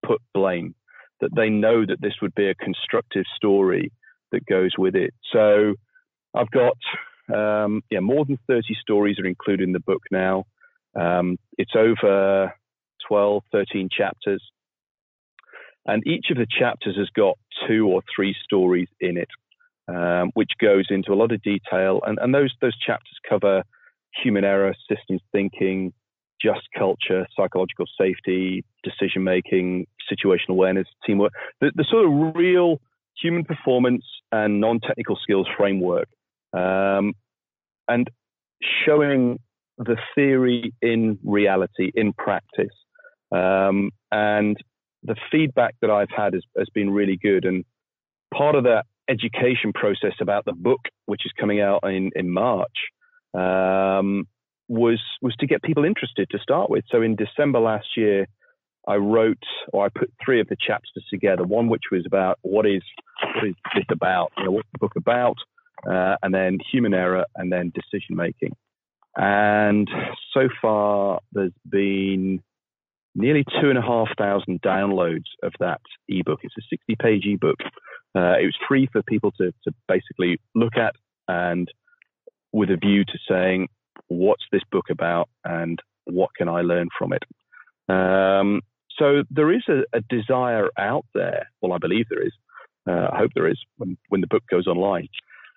put 0.05 0.21
blame, 0.35 0.75
that 1.21 1.35
they 1.35 1.49
know 1.49 1.85
that 1.87 2.01
this 2.01 2.15
would 2.23 2.35
be 2.35 2.49
a 2.49 2.55
constructive 2.55 3.25
story 3.37 3.93
that 4.33 4.47
goes 4.47 4.73
with 4.77 4.95
it. 4.95 5.15
So 5.33 5.75
I've 6.35 6.51
got 6.51 6.77
um, 7.35 7.83
yeah 7.91 8.01
more 8.01 8.25
than 8.25 8.39
30 8.47 8.75
stories 8.81 9.19
are 9.19 9.27
included 9.27 9.65
in 9.65 9.73
the 9.73 9.81
book 9.81 10.03
now. 10.11 10.45
Um, 10.99 11.39
it's 11.57 11.75
over 11.77 12.53
12, 13.07 13.43
13 13.53 13.89
chapters. 13.91 14.43
And 15.87 16.07
each 16.07 16.27
of 16.31 16.37
the 16.37 16.47
chapters 16.47 16.97
has 16.99 17.09
got 17.17 17.39
two 17.67 17.87
or 17.87 18.03
three 18.15 18.35
stories 18.45 18.89
in 19.01 19.17
it, 19.17 19.29
um, 19.89 20.31
which 20.35 20.53
goes 20.61 20.87
into 20.91 21.13
a 21.13 21.17
lot 21.17 21.33
of 21.33 21.43
detail. 21.43 22.01
And, 22.07 22.19
and 22.21 22.35
those, 22.35 22.53
those 22.61 22.77
chapters 22.79 23.17
cover 23.29 23.63
human 24.23 24.45
error, 24.45 24.75
systems 24.89 25.21
thinking, 25.33 25.93
just 26.41 26.63
culture, 26.77 27.27
psychological 27.37 27.87
safety, 27.99 28.65
decision 28.85 29.25
making, 29.25 29.87
situational 30.11 30.51
awareness, 30.51 30.87
teamwork, 31.05 31.33
the, 31.61 31.73
the 31.75 31.85
sort 31.89 32.07
of 32.07 32.37
real 32.37 32.81
human 33.21 33.45
performance 33.45 34.05
and 34.31 34.61
non 34.61 34.81
technical 34.81 35.17
skills 35.17 35.47
framework. 35.57 36.09
Um, 36.53 37.15
and 37.89 38.09
showing 38.87 39.39
the 39.79 39.97
theory 40.15 40.73
in 40.83 41.19
reality, 41.25 41.91
in 41.95 42.13
practice. 42.13 42.75
Um, 43.33 43.91
and 44.11 44.57
the 45.03 45.17
feedback 45.31 45.75
that 45.81 45.91
I've 45.91 46.11
had 46.15 46.35
has, 46.35 46.43
has 46.57 46.69
been 46.75 46.91
really 46.91 47.17
good. 47.17 47.45
And 47.45 47.65
part 48.35 48.55
of 48.55 48.65
that 48.65 48.87
education 49.09 49.73
process 49.73 50.15
about 50.21 50.45
the 50.45 50.53
book, 50.53 50.81
which 51.07 51.25
is 51.25 51.33
coming 51.39 51.61
out 51.61 51.81
in, 51.85 52.11
in 52.15 52.31
March, 52.31 52.77
um, 53.35 54.27
was 54.69 55.01
was 55.23 55.35
to 55.37 55.47
get 55.47 55.63
people 55.63 55.85
interested 55.85 56.29
to 56.31 56.39
start 56.39 56.71
with. 56.71 56.85
So 56.91 57.03
in 57.03 57.17
December 57.17 57.59
last 57.59 57.97
year, 57.97 58.27
I 58.87 58.97
wrote 58.97 59.43
or 59.73 59.85
I 59.85 59.89
put 59.89 60.13
three 60.25 60.41
of 60.41 60.49
the 60.49 60.57
chapters 60.61 61.05
together. 61.11 61.45
One 61.45 61.69
which 61.69 61.85
was 61.91 62.05
about 62.07 62.39
what 62.43 62.67
is 62.67 62.83
what 63.35 63.47
is 63.47 63.55
this 63.75 63.85
about? 63.91 64.33
You 64.37 64.45
know, 64.45 64.51
what's 64.53 64.69
the 64.73 64.79
book 64.79 64.97
about? 64.97 65.37
Uh, 65.89 66.17
and 66.23 66.35
then 66.35 66.59
human 66.71 66.93
error, 66.93 67.25
and 67.37 67.53
then 67.53 67.73
decision 67.73 68.17
making. 68.17 68.53
And 69.17 69.89
so 70.35 70.49
far, 70.61 71.21
there's 71.33 71.53
been 71.69 72.43
nearly 73.19 73.45
two 73.61 73.69
and 73.69 73.79
a 73.79 73.83
half 73.83 74.09
thousand 74.17 74.63
downloads 74.63 75.27
of 75.43 75.53
that 75.59 75.81
ebook. 76.09 76.41
It's 76.43 76.55
a 76.57 76.63
60 76.71 76.97
page 77.01 77.25
ebook. 77.27 77.59
Uh, 78.15 78.39
it 78.41 78.47
was 78.47 78.57
free 78.67 78.89
for 78.91 79.03
people 79.03 79.33
to, 79.33 79.53
to 79.65 79.75
basically 79.87 80.41
look 80.55 80.77
at 80.77 80.95
and 81.27 81.69
with 82.53 82.71
a 82.71 82.77
view 82.77 83.05
to 83.05 83.19
saying, 83.29 83.69
what's 84.07 84.45
this 84.51 84.63
book 84.71 84.87
about 84.91 85.29
and 85.45 85.79
what 86.05 86.31
can 86.37 86.49
I 86.49 86.63
learn 86.63 86.89
from 86.97 87.13
it? 87.13 87.25
Um, 87.93 88.63
so 88.99 89.25
there 89.31 89.53
is 89.53 89.63
a, 89.69 89.83
a, 89.97 90.01
desire 90.09 90.69
out 90.79 91.05
there. 91.15 91.51
Well, 91.61 91.73
I 91.73 91.79
believe 91.79 92.07
there 92.09 92.27
is. 92.27 92.33
Uh, 92.89 93.09
I 93.13 93.19
hope 93.19 93.33
there 93.35 93.49
is 93.49 93.59
when, 93.77 93.97
when 94.09 94.21
the 94.21 94.27
book 94.27 94.45
goes 94.51 94.67
online. 94.67 95.09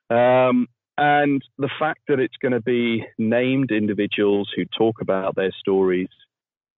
Um, 0.09 0.67
and 0.97 1.41
the 1.57 1.69
fact 1.79 2.01
that 2.07 2.19
it's 2.19 2.35
going 2.41 2.51
to 2.51 2.61
be 2.61 3.05
named 3.17 3.71
individuals 3.71 4.49
who 4.55 4.65
talk 4.77 5.01
about 5.01 5.35
their 5.35 5.51
stories 5.57 6.09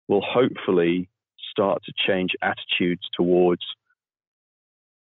will 0.07 0.21
hopefully 0.21 1.09
start 1.49 1.81
to 1.85 1.93
change 2.07 2.31
attitudes 2.41 3.03
towards 3.15 3.61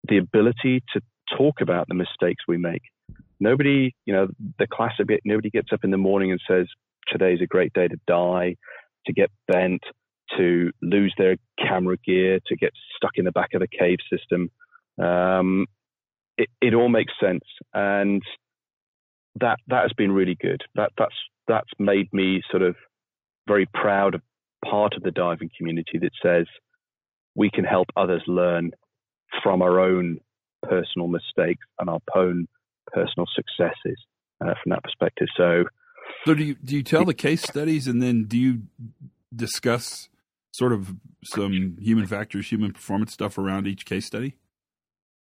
the 0.08 0.16
ability 0.16 0.82
to 0.92 1.00
talk 1.36 1.60
about 1.60 1.88
the 1.88 1.94
mistakes 1.94 2.44
we 2.48 2.56
make. 2.56 2.82
Nobody, 3.40 3.94
you 4.06 4.12
know, 4.12 4.28
the 4.58 4.66
classic 4.66 5.06
bit, 5.06 5.20
nobody 5.24 5.50
gets 5.50 5.72
up 5.72 5.84
in 5.84 5.90
the 5.90 5.96
morning 5.96 6.32
and 6.32 6.40
says, 6.48 6.66
today's 7.06 7.40
a 7.42 7.46
great 7.46 7.72
day 7.72 7.86
to 7.86 7.96
die, 8.06 8.56
to 9.06 9.12
get 9.12 9.30
bent, 9.46 9.82
to 10.36 10.70
lose 10.82 11.14
their 11.16 11.36
camera 11.58 11.96
gear, 12.04 12.40
to 12.46 12.56
get 12.56 12.72
stuck 12.96 13.12
in 13.14 13.24
the 13.24 13.32
back 13.32 13.50
of 13.54 13.60
the 13.60 13.68
cave 13.68 13.98
system. 14.10 14.50
Um, 15.00 15.66
it, 16.36 16.48
it 16.60 16.74
all 16.74 16.88
makes 16.88 17.12
sense. 17.20 17.44
And 17.74 18.22
that, 19.40 19.58
that 19.68 19.82
has 19.82 19.92
been 19.92 20.12
really 20.12 20.36
good. 20.40 20.62
That, 20.74 20.92
that's, 20.98 21.14
that's 21.46 21.70
made 21.78 22.12
me 22.12 22.42
sort 22.50 22.62
of 22.62 22.76
very 23.46 23.66
proud 23.72 24.14
of 24.14 24.22
part 24.64 24.94
of 24.94 25.02
the 25.02 25.10
diving 25.10 25.50
community 25.56 25.98
that 25.98 26.12
says 26.22 26.46
we 27.34 27.50
can 27.50 27.64
help 27.64 27.88
others 27.96 28.22
learn 28.26 28.72
from 29.42 29.62
our 29.62 29.80
own 29.80 30.18
personal 30.62 31.08
mistakes 31.08 31.64
and 31.78 31.88
our 31.88 32.00
own 32.14 32.48
personal 32.92 33.26
successes 33.34 33.98
uh, 34.40 34.54
from 34.62 34.70
that 34.70 34.82
perspective. 34.82 35.28
So, 35.36 35.64
so 36.24 36.34
do 36.34 36.42
you 36.42 36.54
do 36.54 36.76
you 36.76 36.82
tell 36.82 37.04
the 37.04 37.14
case 37.14 37.42
studies 37.42 37.86
and 37.86 38.02
then 38.02 38.24
do 38.24 38.38
you 38.38 38.62
discuss 39.34 40.08
sort 40.52 40.72
of 40.72 40.94
some 41.24 41.76
human 41.80 42.06
factors, 42.06 42.50
human 42.50 42.72
performance 42.72 43.12
stuff 43.12 43.38
around 43.38 43.66
each 43.66 43.84
case 43.84 44.06
study? 44.06 44.36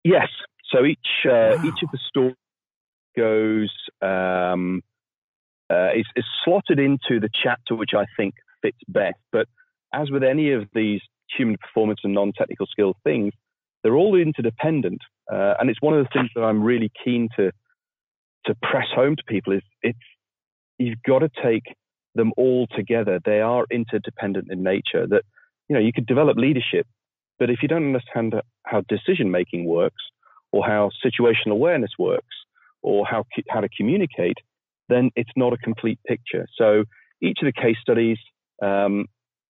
Yes. 0.04 0.28
So 0.70 0.84
each 0.84 0.98
uh, 1.24 1.56
wow. 1.56 1.64
each 1.64 1.82
of 1.82 1.90
the 1.90 1.98
stories 2.08 2.36
goes 3.16 3.72
um, 4.02 4.82
uh, 5.70 5.90
is, 5.96 6.06
is 6.14 6.24
slotted 6.44 6.78
into 6.78 7.18
the 7.20 7.28
chapter 7.32 7.74
which 7.74 7.90
I 7.94 8.04
think 8.16 8.34
fits 8.62 8.78
best. 8.88 9.18
But 9.32 9.46
as 9.92 10.10
with 10.10 10.22
any 10.22 10.52
of 10.52 10.68
these 10.74 11.00
human 11.36 11.56
performance 11.58 12.00
and 12.04 12.14
non-technical 12.14 12.66
skill 12.66 12.94
things, 13.04 13.32
they're 13.82 13.96
all 13.96 14.16
interdependent. 14.16 15.00
Uh, 15.32 15.54
and 15.60 15.70
it's 15.70 15.82
one 15.82 15.94
of 15.94 16.04
the 16.04 16.10
things 16.12 16.30
that 16.34 16.42
I'm 16.42 16.62
really 16.62 16.90
keen 17.04 17.28
to 17.36 17.52
to 18.46 18.54
press 18.62 18.86
home 18.94 19.14
to 19.16 19.22
people 19.28 19.52
is 19.52 19.62
it's 19.82 19.98
you've 20.78 21.02
got 21.06 21.18
to 21.18 21.28
take 21.42 21.64
them 22.14 22.32
all 22.36 22.66
together. 22.74 23.20
They 23.24 23.40
are 23.40 23.66
interdependent 23.70 24.50
in 24.50 24.62
nature. 24.62 25.06
That 25.06 25.22
you 25.68 25.74
know 25.74 25.80
you 25.80 25.92
could 25.92 26.06
develop 26.06 26.36
leadership, 26.36 26.86
but 27.38 27.50
if 27.50 27.62
you 27.62 27.68
don't 27.68 27.84
understand 27.84 28.34
how 28.64 28.82
decision 28.88 29.30
making 29.30 29.66
works, 29.66 30.02
or 30.52 30.64
how 30.64 30.90
situational 31.04 31.52
awareness 31.52 31.90
works, 31.98 32.36
or 32.82 33.06
how 33.06 33.24
how 33.50 33.60
to 33.60 33.68
communicate, 33.76 34.38
then 34.88 35.10
it's 35.14 35.30
not 35.36 35.52
a 35.52 35.58
complete 35.58 35.98
picture. 36.06 36.46
So 36.56 36.84
each 37.20 37.38
of 37.42 37.46
the 37.46 37.60
case 37.60 37.76
studies 37.80 38.18
um, 38.62 39.06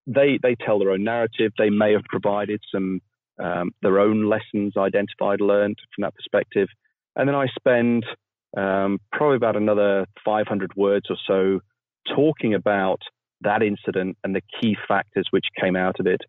they 0.06 0.38
they 0.42 0.54
tell 0.54 0.78
their 0.78 0.90
own 0.90 1.04
narrative. 1.04 1.52
They 1.58 1.70
may 1.70 1.92
have 1.92 2.04
provided 2.04 2.60
some 2.72 3.00
um, 3.42 3.70
their 3.82 4.00
own 4.00 4.28
lessons 4.28 4.74
identified, 4.76 5.40
learned 5.40 5.78
from 5.94 6.02
that 6.02 6.14
perspective, 6.14 6.68
and 7.16 7.28
then 7.28 7.34
I 7.34 7.46
spend 7.58 8.04
um, 8.56 8.98
probably 9.12 9.36
about 9.36 9.56
another 9.56 10.06
500 10.24 10.74
words 10.74 11.06
or 11.10 11.16
so 11.26 11.60
talking 12.14 12.54
about 12.54 13.00
that 13.42 13.62
incident 13.62 14.16
and 14.24 14.34
the 14.34 14.42
key 14.60 14.76
factors 14.88 15.28
which 15.30 15.44
came 15.60 15.76
out 15.76 16.00
of 16.00 16.06
it, 16.06 16.22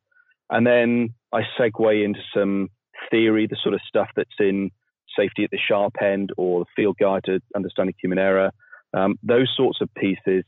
and 0.50 0.68
then 0.68 1.14
I 1.34 1.42
segue 1.58 2.04
into 2.04 2.22
some 2.34 2.70
theory, 3.10 3.48
the 3.48 3.58
sort 3.62 3.74
of 3.74 3.82
stuff 3.88 4.10
that's 4.16 4.30
in 4.40 4.72
safety 5.18 5.44
at 5.44 5.52
the 5.52 5.58
sharp 5.58 5.96
end 6.02 6.32
or 6.38 6.62
the 6.62 6.66
field 6.76 6.98
guide 7.00 7.24
to 7.26 7.40
understanding 7.56 7.96
human 8.02 8.20
error, 8.20 8.52
um, 8.94 9.16
those 9.24 9.52
sorts 9.56 9.80
of 9.82 9.90
pieces, 9.96 10.44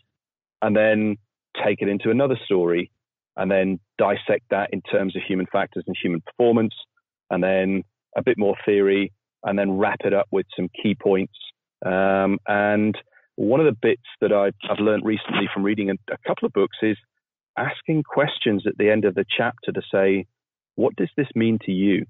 and 0.62 0.76
then 0.76 1.18
take 1.66 1.82
it 1.82 1.90
into 1.90 2.10
another 2.10 2.38
story 2.46 2.92
and 3.38 3.50
then 3.50 3.80
dissect 3.98 4.46
that 4.50 4.70
in 4.74 4.82
terms 4.82 5.16
of 5.16 5.22
human 5.28 5.48
factors 5.52 5.84
and 5.88 5.96
human 6.02 6.22
performance, 6.22 6.74
and 7.30 7.44
then 7.44 7.84
a 8.18 8.22
bit 8.22 8.38
more 8.38 8.56
theory, 8.66 9.12
and 9.44 9.58
then 9.58 9.78
wrap 9.78 10.00
it 10.04 10.14
up 10.14 10.28
with 10.32 10.46
some 10.56 10.68
key 10.82 10.96
points. 10.96 11.34
Um, 11.86 12.40
and 12.48 12.96
one 13.36 13.60
of 13.60 13.66
the 13.66 13.78
bits 13.82 14.04
that 14.20 14.32
I've, 14.34 14.54
I've 14.70 14.80
learned 14.80 15.06
recently 15.06 15.50
from 15.54 15.64
reading 15.64 15.90
a, 15.90 15.94
a 16.12 16.18
couple 16.28 16.46
of 16.46 16.54
books 16.54 16.78
is 16.82 16.98
asking 17.58 18.04
questions 18.04 18.64
at 18.68 18.78
the 18.78 18.90
end 18.90 19.06
of 19.06 19.16
the 19.16 19.26
chapter 19.38 19.72
to 19.72 19.82
say, 19.92 20.26
what 20.76 20.96
does 20.96 21.10
this 21.16 21.28
mean 21.36 21.58
to 21.66 21.72
you? 21.72 22.06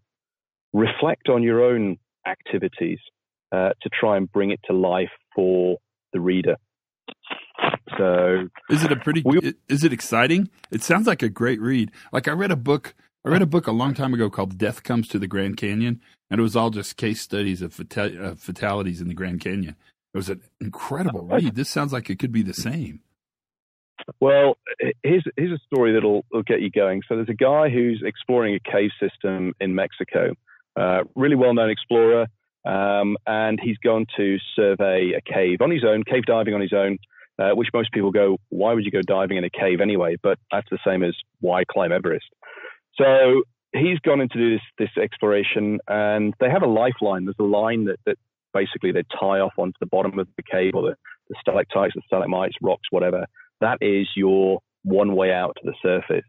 Reflect 0.73 1.29
on 1.29 1.43
your 1.43 1.63
own 1.63 1.97
activities 2.27 2.99
uh, 3.51 3.69
to 3.81 3.89
try 3.97 4.17
and 4.17 4.31
bring 4.31 4.51
it 4.51 4.59
to 4.65 4.73
life 4.73 5.09
for 5.35 5.77
the 6.13 6.19
reader. 6.19 6.55
So, 7.97 8.47
is 8.69 8.83
it 8.83 8.91
a 8.91 8.95
pretty? 8.95 9.21
We, 9.25 9.53
is 9.67 9.83
it 9.83 9.93
exciting? 9.93 10.49
It 10.71 10.83
sounds 10.83 11.07
like 11.07 11.21
a 11.21 11.29
great 11.29 11.59
read. 11.61 11.91
Like 12.11 12.27
I 12.27 12.31
read 12.31 12.51
a 12.51 12.55
book. 12.55 12.93
I 13.25 13.29
read 13.29 13.41
a 13.41 13.47
book 13.47 13.67
a 13.67 13.71
long 13.71 13.93
time 13.93 14.13
ago 14.13 14.29
called 14.29 14.57
"Death 14.57 14.83
Comes 14.83 15.07
to 15.09 15.19
the 15.19 15.27
Grand 15.27 15.57
Canyon," 15.57 16.01
and 16.29 16.39
it 16.39 16.41
was 16.41 16.55
all 16.55 16.69
just 16.69 16.97
case 16.97 17.21
studies 17.21 17.61
of 17.61 17.73
fatal, 17.73 18.25
uh, 18.25 18.35
fatalities 18.35 19.01
in 19.01 19.07
the 19.07 19.13
Grand 19.13 19.41
Canyon. 19.41 19.75
It 20.13 20.17
was 20.17 20.29
an 20.29 20.41
incredible 20.59 21.21
read. 21.21 21.55
This 21.55 21.69
sounds 21.69 21.93
like 21.93 22.09
it 22.09 22.19
could 22.19 22.31
be 22.31 22.41
the 22.41 22.53
same. 22.53 23.01
Well, 24.19 24.57
here's 25.03 25.23
here's 25.37 25.51
a 25.51 25.63
story 25.65 25.93
that'll 25.93 26.25
get 26.45 26.61
you 26.61 26.71
going. 26.71 27.01
So 27.07 27.15
there's 27.15 27.29
a 27.29 27.33
guy 27.33 27.69
who's 27.69 28.01
exploring 28.05 28.55
a 28.55 28.71
cave 28.71 28.89
system 28.99 29.53
in 29.59 29.75
Mexico. 29.75 30.33
Uh, 30.75 31.03
really 31.15 31.35
well-known 31.35 31.69
explorer, 31.69 32.27
um, 32.65 33.17
and 33.27 33.59
he's 33.61 33.77
gone 33.83 34.05
to 34.15 34.37
survey 34.55 35.11
a 35.11 35.21
cave 35.21 35.61
on 35.61 35.69
his 35.69 35.83
own, 35.83 36.03
cave 36.03 36.23
diving 36.25 36.53
on 36.53 36.61
his 36.61 36.71
own, 36.71 36.97
uh, 37.41 37.55
which 37.55 37.69
most 37.73 37.91
people 37.91 38.11
go, 38.11 38.37
why 38.49 38.73
would 38.73 38.85
you 38.85 38.91
go 38.91 39.01
diving 39.01 39.37
in 39.37 39.43
a 39.43 39.49
cave 39.49 39.81
anyway? 39.81 40.15
But 40.21 40.37
that's 40.51 40.67
the 40.69 40.77
same 40.85 41.03
as 41.03 41.15
why 41.39 41.63
climb 41.69 41.91
Everest. 41.91 42.27
So 42.95 43.43
he's 43.73 43.99
gone 43.99 44.21
in 44.21 44.29
to 44.29 44.37
do 44.37 44.51
this, 44.51 44.61
this 44.77 45.03
exploration, 45.03 45.79
and 45.87 46.33
they 46.39 46.49
have 46.49 46.61
a 46.61 46.67
lifeline. 46.67 47.25
There's 47.25 47.35
a 47.39 47.43
line 47.43 47.85
that, 47.85 47.97
that 48.05 48.17
basically 48.53 48.91
they 48.91 49.03
tie 49.19 49.39
off 49.39 49.53
onto 49.57 49.77
the 49.79 49.85
bottom 49.87 50.19
of 50.19 50.27
the 50.37 50.43
cave 50.43 50.73
or 50.75 50.83
the, 50.83 50.95
the 51.29 51.35
stalactites, 51.39 51.93
the 51.95 52.01
stalagmites, 52.05 52.55
rocks, 52.61 52.87
whatever. 52.91 53.25
That 53.61 53.77
is 53.81 54.07
your 54.15 54.59
one 54.83 55.15
way 55.15 55.31
out 55.31 55.57
to 55.61 55.71
the 55.71 55.75
surface. 55.81 56.27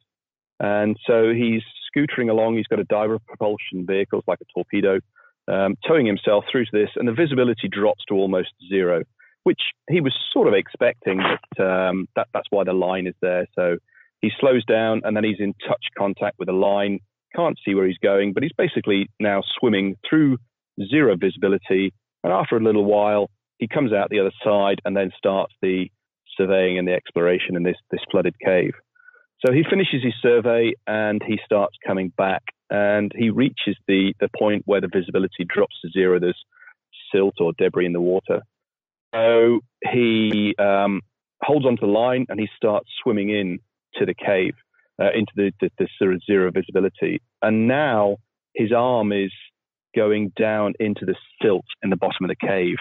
And 0.61 0.96
so 1.07 1.33
he's 1.33 1.62
scootering 1.90 2.31
along. 2.31 2.57
He's 2.57 2.66
got 2.68 2.79
a 2.79 2.85
diver 2.85 3.18
propulsion 3.18 3.85
vehicle, 3.87 4.22
like 4.27 4.38
a 4.40 4.44
torpedo, 4.55 5.01
um, 5.48 5.77
towing 5.87 6.07
himself 6.07 6.44
through 6.51 6.66
to 6.66 6.70
this, 6.72 6.90
and 6.96 7.09
the 7.09 7.12
visibility 7.12 7.68
drops 7.68 8.05
to 8.09 8.14
almost 8.14 8.51
zero, 8.68 9.03
which 9.44 9.61
he 9.90 10.00
was 10.00 10.14
sort 10.33 10.48
of 10.48 10.55
expecting. 10.55 11.18
But 11.18 11.64
um, 11.64 12.09
that, 12.16 12.28
that's 12.33 12.46
why 12.50 12.64
the 12.64 12.72
line 12.72 13.07
is 13.07 13.14
there. 13.20 13.46
So 13.55 13.76
he 14.20 14.31
slows 14.40 14.64
down, 14.64 15.02
and 15.05 15.16
then 15.16 15.24
he's 15.24 15.40
in 15.40 15.55
touch 15.66 15.85
contact 15.98 16.37
with 16.38 16.46
the 16.46 16.55
line. 16.55 17.00
Can't 17.35 17.59
see 17.64 17.74
where 17.74 17.87
he's 17.87 17.98
going, 17.98 18.33
but 18.33 18.42
he's 18.42 18.52
basically 18.57 19.09
now 19.18 19.42
swimming 19.59 19.96
through 20.09 20.38
zero 20.90 21.16
visibility. 21.16 21.92
And 22.22 22.33
after 22.33 22.57
a 22.57 22.62
little 22.62 22.85
while, 22.85 23.31
he 23.59 23.68
comes 23.68 23.92
out 23.92 24.11
the 24.11 24.20
other 24.20 24.33
side 24.44 24.81
and 24.85 24.96
then 24.96 25.11
starts 25.16 25.55
the 25.62 25.88
surveying 26.37 26.78
and 26.78 26.87
the 26.87 26.92
exploration 26.92 27.57
in 27.57 27.62
this, 27.62 27.76
this 27.90 28.00
flooded 28.11 28.35
cave. 28.44 28.72
So 29.44 29.52
he 29.52 29.64
finishes 29.68 30.02
his 30.02 30.14
survey 30.22 30.72
and 30.87 31.20
he 31.26 31.38
starts 31.44 31.74
coming 31.87 32.12
back 32.16 32.42
and 32.70 33.11
he 33.14 33.31
reaches 33.31 33.76
the, 33.88 34.14
the 34.20 34.28
point 34.38 34.62
where 34.66 34.81
the 34.81 34.88
visibility 34.92 35.44
drops 35.46 35.74
to 35.83 35.90
zero. 35.90 36.20
There's 36.20 36.40
silt 37.12 37.35
or 37.40 37.52
debris 37.59 37.87
in 37.87 37.92
the 37.92 38.00
water. 38.00 38.40
So 39.14 39.61
he 39.90 40.55
um, 40.59 41.01
holds 41.42 41.66
onto 41.66 41.87
the 41.87 41.92
line 41.92 42.27
and 42.29 42.40
he 42.40 42.48
starts 42.57 42.88
swimming 43.03 43.31
in 43.31 43.59
to 43.96 44.07
the 44.07 44.14
cave, 44.14 44.55
uh, 45.01 45.11
into 45.14 45.33
the, 45.37 45.53
the, 45.61 45.70
the 45.79 45.88
sort 45.98 46.14
of 46.14 46.22
zero 46.25 46.51
visibility. 46.51 47.20
And 47.42 47.68
now 47.68 48.16
his 48.55 48.72
arm 48.72 49.12
is 49.12 49.33
going 49.94 50.33
down 50.38 50.72
into 50.81 51.05
the 51.05 51.14
silt 51.40 51.66
in 51.83 51.90
the 51.90 51.96
bottom 51.96 52.25
of 52.25 52.29
the 52.29 52.46
cave, 52.46 52.77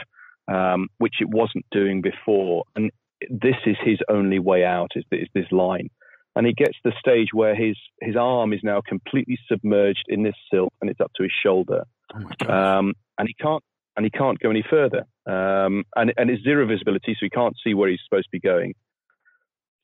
um, 0.51 0.87
which 0.97 1.15
it 1.19 1.27
wasn't 1.29 1.65
doing 1.71 2.01
before. 2.01 2.63
And 2.75 2.91
this 3.29 3.57
is 3.65 3.75
his 3.83 3.99
only 4.09 4.39
way 4.39 4.63
out, 4.63 4.91
is, 4.95 5.03
is 5.11 5.27
this 5.33 5.51
line 5.51 5.89
and 6.35 6.47
he 6.47 6.53
gets 6.53 6.73
to 6.81 6.91
the 6.91 6.93
stage 6.99 7.29
where 7.33 7.55
his 7.55 7.75
his 8.01 8.15
arm 8.15 8.53
is 8.53 8.61
now 8.63 8.81
completely 8.87 9.37
submerged 9.47 10.05
in 10.07 10.23
this 10.23 10.35
silt 10.51 10.73
and 10.81 10.89
it's 10.89 11.01
up 11.01 11.11
to 11.15 11.23
his 11.23 11.31
shoulder, 11.43 11.83
oh 12.13 12.53
um, 12.53 12.93
and 13.17 13.27
he 13.27 13.33
can't 13.33 13.63
and 13.97 14.05
he 14.05 14.09
can't 14.09 14.39
go 14.39 14.49
any 14.49 14.63
further, 14.69 15.05
um, 15.27 15.83
and 15.95 16.13
and 16.17 16.29
it's 16.29 16.43
zero 16.43 16.65
visibility, 16.65 17.13
so 17.13 17.25
he 17.25 17.29
can't 17.29 17.55
see 17.63 17.73
where 17.73 17.89
he's 17.89 17.99
supposed 18.07 18.25
to 18.25 18.31
be 18.31 18.39
going. 18.39 18.73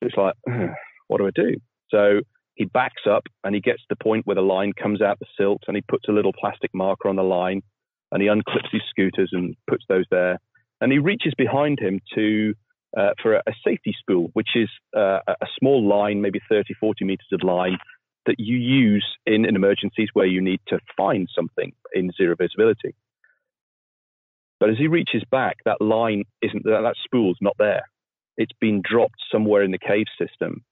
So 0.02 0.08
it's 0.08 0.18
like, 0.18 0.36
what 1.08 1.20
do 1.20 1.28
I 1.28 1.32
do? 1.34 1.56
So 1.90 2.22
he 2.56 2.66
backs 2.66 3.04
up 3.10 3.24
and 3.44 3.54
he 3.54 3.62
gets 3.62 3.80
to 3.82 3.88
the 3.90 4.04
point 4.04 4.26
where 4.26 4.36
the 4.36 4.42
line 4.42 4.74
comes 4.74 5.02
out 5.02 5.20
the 5.20 5.26
silt, 5.38 5.64
and 5.68 5.76
he 5.76 5.84
puts 5.88 6.08
a 6.10 6.12
little 6.12 6.34
plastic 6.34 6.74
marker 6.74 7.08
on 7.08 7.16
the 7.16 7.24
line, 7.24 7.62
and 8.12 8.22
he 8.22 8.28
unclips 8.28 8.72
his 8.72 8.82
scooters 8.90 9.30
and 9.32 9.56
puts 9.70 9.86
those 9.88 10.06
there, 10.12 10.40
and 10.82 10.92
he 10.92 11.00
reaches 11.00 11.34
behind 11.38 11.80
him 11.80 12.02
to 12.16 12.54
uh, 12.98 13.10
for 13.22 13.36
a, 13.36 13.44
a, 13.48 13.52
safety 13.66 13.94
spool, 14.00 14.30
which 14.34 14.56
is 14.56 14.70
uh, 14.96 15.20
a 15.28 15.46
small 15.60 15.86
line, 15.86 16.22
maybe 16.22 16.40
30, 16.50 16.74
40 16.80 17.06
meters 17.06 17.28
of 17.34 17.44
line 17.44 17.78
that 18.26 18.40
you 18.40 18.58
use 18.58 19.06
in, 19.26 19.46
in 19.46 19.56
emergencies 19.56 20.10
where 20.14 20.26
you 20.26 20.42
need 20.42 20.60
to 20.68 20.80
find 20.96 21.28
something 21.36 21.74
in 21.94 22.12
zero 22.18 22.36
visibility. 22.36 22.96
But 24.60 24.70
as 24.70 24.78
he 24.78 24.88
reaches 24.88 25.24
back, 25.32 25.58
that 25.66 25.82
line 25.82 26.24
isn't 26.42 26.64
that, 26.64 26.82
that 26.82 26.96
spool's 27.04 27.38
not 27.42 27.56
there. 27.60 27.84
It's 28.38 28.54
been 28.60 28.82
dropped 28.84 29.20
somewhere 29.32 29.64
in 29.64 29.72
the 29.72 29.80
cave 29.80 30.06
system. 30.20 30.64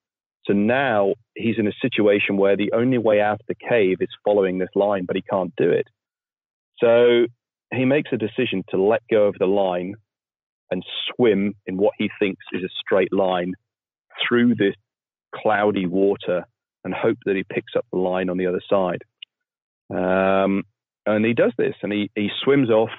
So 0.45 0.54
now 0.54 1.15
he's 1.36 1.58
in 1.58 1.67
a 1.67 1.71
situation 1.82 2.38
where 2.38 2.56
the 2.56 2.71
only 2.74 2.98
way 2.98 3.19
out 3.19 3.39
of 3.39 3.48
the 3.48 3.56
cave 3.56 3.98
is 4.02 4.10
following 4.24 4.58
this 4.58 4.69
line, 4.76 5.06
but 5.06 5.15
he 5.15 5.24
can't 5.24 5.54
do 5.58 5.69
it. 5.69 5.88
So 6.80 7.26
he 7.74 7.86
makes 7.86 8.12
a 8.13 8.17
decision 8.17 8.63
to 8.69 8.82
let 8.82 9.02
go 9.10 9.26
of 9.26 9.36
the 9.39 9.48
line 9.48 9.95
and 10.71 10.84
swim 11.10 11.54
in 11.65 11.78
what 11.78 11.93
he 11.98 12.10
thinks 12.19 12.43
is 12.54 12.63
a 12.63 12.69
straight 12.80 13.13
line 13.13 13.54
through 14.28 14.56
this 14.56 14.76
cloudy 15.34 15.86
water 15.86 16.45
and 16.84 16.93
hope 16.93 17.17
that 17.26 17.36
he 17.36 17.43
picks 17.43 17.74
up 17.76 17.86
the 17.91 18.00
line 18.00 18.30
on 18.30 18.38
the 18.38 18.48
other 18.48 18.62
side. 18.69 19.04
Um, 19.89 20.63
and 21.06 21.26
he 21.26 21.34
does 21.34 21.54
this 21.58 21.76
and 21.82 21.91
he, 21.91 22.10
he 22.15 22.30
swims 22.43 22.69
off 22.69 22.89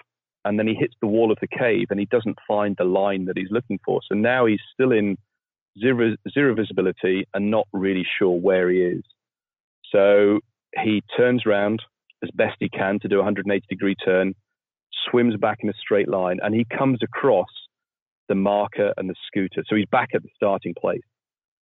and 0.47 0.61
then 0.61 0.69
he 0.69 0.75
hits 0.75 0.95
the 1.01 1.09
wall 1.09 1.33
of 1.33 1.39
the 1.41 1.49
cave 1.49 1.89
and 1.91 1.99
he 1.99 2.07
doesn't 2.07 2.39
find 2.47 2.77
the 2.79 2.85
line 2.85 3.25
that 3.25 3.37
he's 3.37 3.51
looking 3.51 3.81
for. 3.85 4.01
So 4.09 4.15
now 4.15 4.47
he's 4.47 4.61
still 4.73 4.93
in 4.93 5.19
zero, 5.79 6.15
zero 6.33 6.55
visibility 6.55 7.27
and 7.35 7.51
not 7.51 7.67
really 7.73 8.07
sure 8.19 8.39
where 8.39 8.71
he 8.71 8.79
is. 8.79 9.03
So 9.91 10.39
he 10.85 11.03
turns 11.17 11.45
around 11.47 11.83
as 12.23 12.31
best 12.33 12.57
he 12.61 12.69
can 12.69 13.01
to 13.01 13.09
do 13.09 13.17
a 13.17 13.19
180 13.19 13.67
degree 13.69 13.97
turn 13.97 14.35
swims 15.11 15.37
back 15.37 15.59
in 15.63 15.69
a 15.69 15.75
straight 15.81 16.09
line, 16.09 16.39
and 16.43 16.55
he 16.55 16.65
comes 16.65 17.01
across 17.03 17.49
the 18.29 18.35
marker 18.35 18.93
and 18.97 19.11
the 19.11 19.15
scooter. 19.27 19.65
So 19.69 19.75
he's 19.75 19.87
back 19.91 20.11
at 20.15 20.23
the 20.23 20.29
starting 20.35 20.75
place. 20.81 21.03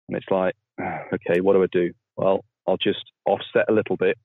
And 0.08 0.18
it's 0.18 0.26
like, 0.32 0.56
okay, 1.14 1.42
what 1.42 1.54
do 1.54 1.64
I 1.64 1.68
do? 1.72 1.92
Well, 2.16 2.46
I'll 2.68 2.78
just 2.78 3.04
offset 3.26 3.66
a 3.70 3.74
little 3.74 3.98
bit 3.98 4.18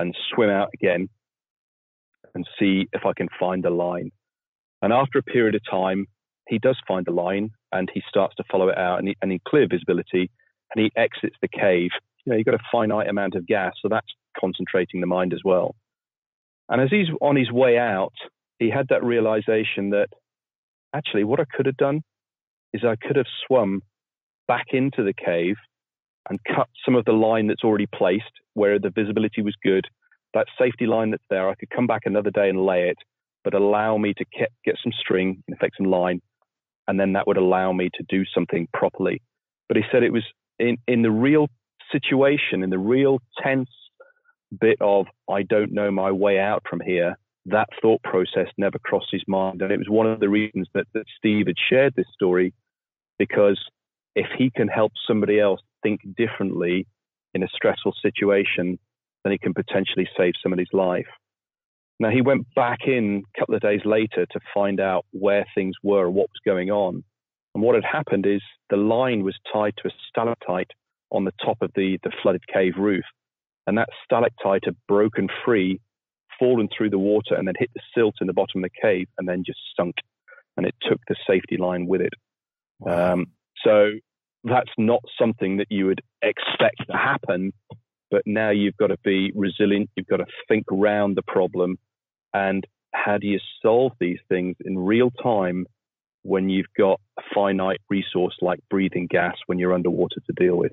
and 0.00 0.16
swim 0.34 0.50
out 0.50 0.70
again 0.74 1.08
and 2.34 2.46
see 2.58 2.88
if 2.92 3.04
I 3.04 3.12
can 3.16 3.28
find 3.38 3.64
a 3.64 3.70
line. 3.70 4.10
And 4.82 4.92
after 4.92 5.18
a 5.18 5.22
period 5.22 5.54
of 5.54 5.62
time, 5.70 6.06
he 6.48 6.58
does 6.58 6.78
find 6.86 7.06
a 7.08 7.12
line 7.12 7.50
and 7.72 7.88
he 7.92 8.02
starts 8.08 8.34
to 8.36 8.44
follow 8.50 8.68
it 8.68 8.78
out 8.78 8.98
and, 8.98 9.08
he, 9.08 9.16
and 9.22 9.32
in 9.32 9.40
clear 9.46 9.66
visibility 9.70 10.30
and 10.74 10.84
he 10.84 10.90
exits 10.96 11.36
the 11.42 11.48
cave. 11.48 11.90
You 12.24 12.30
know, 12.30 12.36
you've 12.36 12.46
got 12.46 12.54
a 12.54 12.64
finite 12.70 13.08
amount 13.08 13.34
of 13.34 13.46
gas, 13.46 13.74
so 13.80 13.88
that's 13.88 14.06
concentrating 14.38 15.00
the 15.00 15.06
mind 15.06 15.32
as 15.32 15.40
well. 15.44 15.74
And 16.68 16.80
as 16.80 16.90
he's 16.90 17.08
on 17.20 17.36
his 17.36 17.50
way 17.50 17.78
out, 17.78 18.14
he 18.58 18.70
had 18.70 18.86
that 18.90 19.02
realization 19.02 19.90
that 19.90 20.08
actually 20.94 21.24
what 21.24 21.40
I 21.40 21.44
could 21.52 21.66
have 21.66 21.76
done 21.76 22.02
is 22.72 22.82
I 22.84 22.96
could 22.96 23.16
have 23.16 23.26
swum 23.46 23.82
back 24.46 24.66
into 24.72 25.02
the 25.02 25.12
cave 25.12 25.56
and 26.28 26.38
cut 26.44 26.68
some 26.84 26.94
of 26.94 27.04
the 27.04 27.12
line 27.12 27.46
that's 27.46 27.64
already 27.64 27.86
placed 27.86 28.30
where 28.54 28.78
the 28.78 28.90
visibility 28.90 29.42
was 29.42 29.54
good. 29.62 29.86
That 30.34 30.46
safety 30.58 30.86
line 30.86 31.10
that's 31.10 31.24
there, 31.30 31.48
I 31.48 31.54
could 31.54 31.70
come 31.70 31.86
back 31.86 32.02
another 32.04 32.30
day 32.30 32.48
and 32.48 32.64
lay 32.64 32.88
it, 32.88 32.98
but 33.42 33.54
allow 33.54 33.96
me 33.96 34.14
to 34.14 34.24
get, 34.38 34.50
get 34.64 34.76
some 34.82 34.92
string, 34.92 35.42
in 35.48 35.54
effect, 35.54 35.76
some 35.76 35.90
line, 35.90 36.20
and 36.86 36.98
then 37.00 37.12
that 37.14 37.26
would 37.26 37.36
allow 37.36 37.72
me 37.72 37.90
to 37.94 38.04
do 38.08 38.24
something 38.34 38.68
properly. 38.72 39.22
But 39.68 39.76
he 39.76 39.82
said 39.90 40.02
it 40.02 40.12
was 40.12 40.24
in, 40.58 40.76
in 40.86 41.02
the 41.02 41.10
real 41.10 41.48
situation, 41.90 42.62
in 42.62 42.70
the 42.70 42.78
real 42.78 43.18
tense 43.42 43.70
bit 44.60 44.78
of 44.80 45.06
I 45.28 45.42
don't 45.42 45.72
know 45.72 45.90
my 45.90 46.10
way 46.10 46.38
out 46.38 46.62
from 46.68 46.80
here, 46.80 47.16
that 47.46 47.68
thought 47.80 48.02
process 48.02 48.48
never 48.58 48.78
crossed 48.78 49.08
his 49.10 49.22
mind. 49.26 49.62
And 49.62 49.72
it 49.72 49.78
was 49.78 49.88
one 49.88 50.06
of 50.06 50.20
the 50.20 50.28
reasons 50.28 50.68
that, 50.74 50.86
that 50.94 51.04
Steve 51.16 51.46
had 51.46 51.56
shared 51.68 51.94
this 51.96 52.06
story, 52.12 52.52
because 53.18 53.60
if 54.14 54.26
he 54.36 54.50
can 54.50 54.68
help 54.68 54.92
somebody 55.06 55.38
else 55.38 55.60
think 55.82 56.00
differently 56.16 56.86
in 57.34 57.42
a 57.42 57.48
stressful 57.48 57.94
situation, 58.02 58.78
then 59.24 59.32
he 59.32 59.38
can 59.38 59.54
potentially 59.54 60.08
save 60.16 60.34
somebody's 60.42 60.72
life. 60.72 61.06
Now, 61.98 62.10
he 62.10 62.22
went 62.22 62.46
back 62.54 62.80
in 62.86 63.22
a 63.34 63.38
couple 63.38 63.54
of 63.54 63.60
days 63.60 63.82
later 63.84 64.24
to 64.24 64.40
find 64.54 64.80
out 64.80 65.04
where 65.10 65.44
things 65.54 65.74
were 65.82 66.06
and 66.06 66.14
what 66.14 66.30
was 66.30 66.40
going 66.44 66.70
on. 66.70 67.04
And 67.54 67.62
what 67.62 67.74
had 67.74 67.84
happened 67.84 68.26
is 68.26 68.40
the 68.70 68.76
line 68.76 69.22
was 69.22 69.36
tied 69.52 69.74
to 69.78 69.88
a 69.88 69.92
stalactite 70.08 70.70
on 71.10 71.24
the 71.24 71.32
top 71.44 71.58
of 71.60 71.70
the, 71.74 71.98
the 72.02 72.12
flooded 72.22 72.46
cave 72.46 72.74
roof 72.78 73.04
and 73.66 73.78
that 73.78 73.88
stalactite 74.04 74.64
had 74.64 74.76
broken 74.88 75.28
free, 75.44 75.80
fallen 76.38 76.68
through 76.76 76.90
the 76.90 76.98
water, 76.98 77.34
and 77.36 77.46
then 77.46 77.54
hit 77.58 77.70
the 77.74 77.80
silt 77.94 78.16
in 78.20 78.26
the 78.26 78.32
bottom 78.32 78.64
of 78.64 78.70
the 78.70 78.80
cave, 78.82 79.06
and 79.18 79.28
then 79.28 79.44
just 79.46 79.60
sunk, 79.76 79.94
and 80.56 80.66
it 80.66 80.74
took 80.82 81.00
the 81.06 81.16
safety 81.24 81.56
line 81.56 81.86
with 81.86 82.00
it. 82.00 82.14
Wow. 82.80 83.12
Um, 83.12 83.26
so 83.64 83.92
that's 84.42 84.72
not 84.78 85.02
something 85.16 85.58
that 85.58 85.68
you 85.70 85.86
would 85.86 86.00
expect 86.20 86.78
to 86.90 86.96
happen, 86.96 87.52
but 88.10 88.22
now 88.26 88.50
you've 88.50 88.76
got 88.76 88.88
to 88.88 88.98
be 89.04 89.32
resilient. 89.34 89.90
You've 89.96 90.06
got 90.06 90.18
to 90.18 90.26
think 90.48 90.66
around 90.72 91.16
the 91.16 91.22
problem, 91.22 91.78
and 92.34 92.66
how 92.92 93.18
do 93.18 93.26
you 93.26 93.38
solve 93.62 93.92
these 94.00 94.18
things 94.28 94.56
in 94.64 94.78
real 94.78 95.10
time 95.22 95.66
when 96.22 96.50
you've 96.50 96.72
got 96.76 97.00
a 97.18 97.22
finite 97.34 97.80
resource 97.88 98.36
like 98.40 98.60
breathing 98.68 99.06
gas 99.08 99.36
when 99.46 99.58
you're 99.58 99.74
underwater 99.74 100.20
to 100.26 100.32
deal 100.36 100.56
with? 100.56 100.72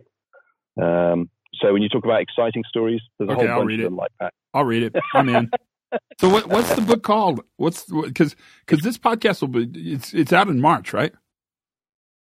Um, 0.82 1.30
so 1.56 1.74
when 1.74 1.82
you 1.82 1.90
talk 1.90 2.06
about 2.06 2.22
exciting 2.22 2.64
stories, 2.68 3.02
there's 3.18 3.30
a 3.30 3.34
okay, 3.34 3.48
whole 3.48 3.52
I'll 3.52 3.66
bunch 3.66 3.74
of 3.74 3.84
them 3.84 3.96
like 3.96 4.12
that. 4.20 4.34
I'll 4.54 4.66
read 4.66 4.84
it. 4.84 4.96
I'm 5.14 5.30
in. 5.30 5.50
so 6.20 6.30
what, 6.30 6.48
what's 6.48 6.74
the 6.76 6.82
book 6.82 7.04
called? 7.04 7.42
What's 7.58 7.86
because 7.86 8.36
because 8.66 8.84
this 8.84 8.98
podcast 8.98 9.42
will 9.42 9.48
be 9.48 9.94
it's 9.94 10.14
it's 10.14 10.34
out 10.34 10.50
in 10.50 10.60
March, 10.60 10.94
right? 10.94 11.14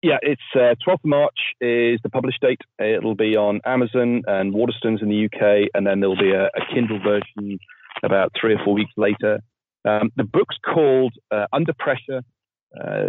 Yeah, 0.02 0.18
it's 0.22 0.42
uh, 0.56 0.76
12th 0.88 1.04
March 1.04 1.38
is 1.60 2.00
the 2.04 2.10
published 2.10 2.42
date. 2.42 2.62
It'll 2.80 3.16
be 3.16 3.36
on 3.36 3.60
Amazon 3.66 4.22
and 4.28 4.54
Waterstones 4.54 5.02
in 5.02 5.10
the 5.10 5.26
UK, 5.26 5.70
and 5.74 5.86
then 5.86 6.00
there'll 6.00 6.16
be 6.16 6.32
a, 6.32 6.46
a 6.46 6.74
Kindle 6.74 7.00
version 7.00 7.60
about 8.02 8.32
three 8.40 8.54
or 8.54 8.60
four 8.64 8.74
weeks 8.74 8.94
later. 8.96 9.40
Um, 9.86 10.12
the 10.16 10.24
book's 10.24 10.56
called 10.64 11.14
uh, 11.32 11.48
Under 11.52 11.74
Pressure: 11.74 12.22
uh, 12.80 13.08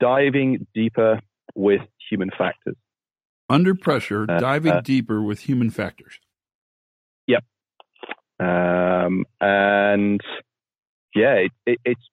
diving 0.00 0.66
deeper 0.74 1.20
with 1.54 1.80
human 2.10 2.30
factors. 2.36 2.76
Under 3.48 3.74
pressure, 3.74 4.26
uh, 4.28 4.38
diving 4.38 4.72
uh, 4.72 4.80
deeper 4.82 5.22
with 5.22 5.40
human 5.40 5.70
factors. 5.70 6.18
Yep. 7.26 7.44
Um, 8.40 9.24
and 9.40 10.20
yeah, 11.14 11.34
it, 11.34 11.52
it, 11.66 11.78
it's 11.84 12.08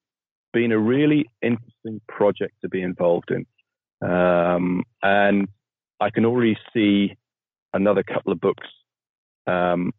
been 0.53 0.71
a 0.71 0.79
really 0.79 1.29
interesting 1.41 2.01
project 2.07 2.53
to 2.61 2.69
be 2.69 2.81
involved 2.81 3.31
in. 3.31 3.45
Um, 4.01 4.83
and 5.03 5.47
I 5.99 6.09
can 6.09 6.25
already 6.25 6.57
see 6.73 7.15
another 7.73 8.03
couple 8.03 8.31
of 8.31 8.39
books 8.39 8.67
um, 9.47 9.91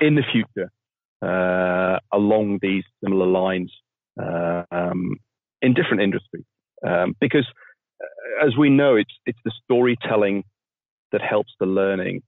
in 0.00 0.14
the 0.14 0.22
future 0.32 0.70
uh, 1.22 1.98
along 2.12 2.58
these 2.62 2.84
similar 3.02 3.26
lines 3.26 3.72
uh, 4.20 4.64
um, 4.70 5.16
in 5.60 5.74
different 5.74 6.02
industries. 6.02 6.44
Um, 6.86 7.14
because 7.20 7.46
uh, 8.02 8.46
as 8.46 8.56
we 8.56 8.70
know, 8.70 8.96
it's 8.96 9.14
it's 9.26 9.38
the 9.44 9.52
storytelling 9.64 10.44
that 11.12 11.22
helps 11.22 11.52
the 11.60 11.66
learning. 11.66 12.22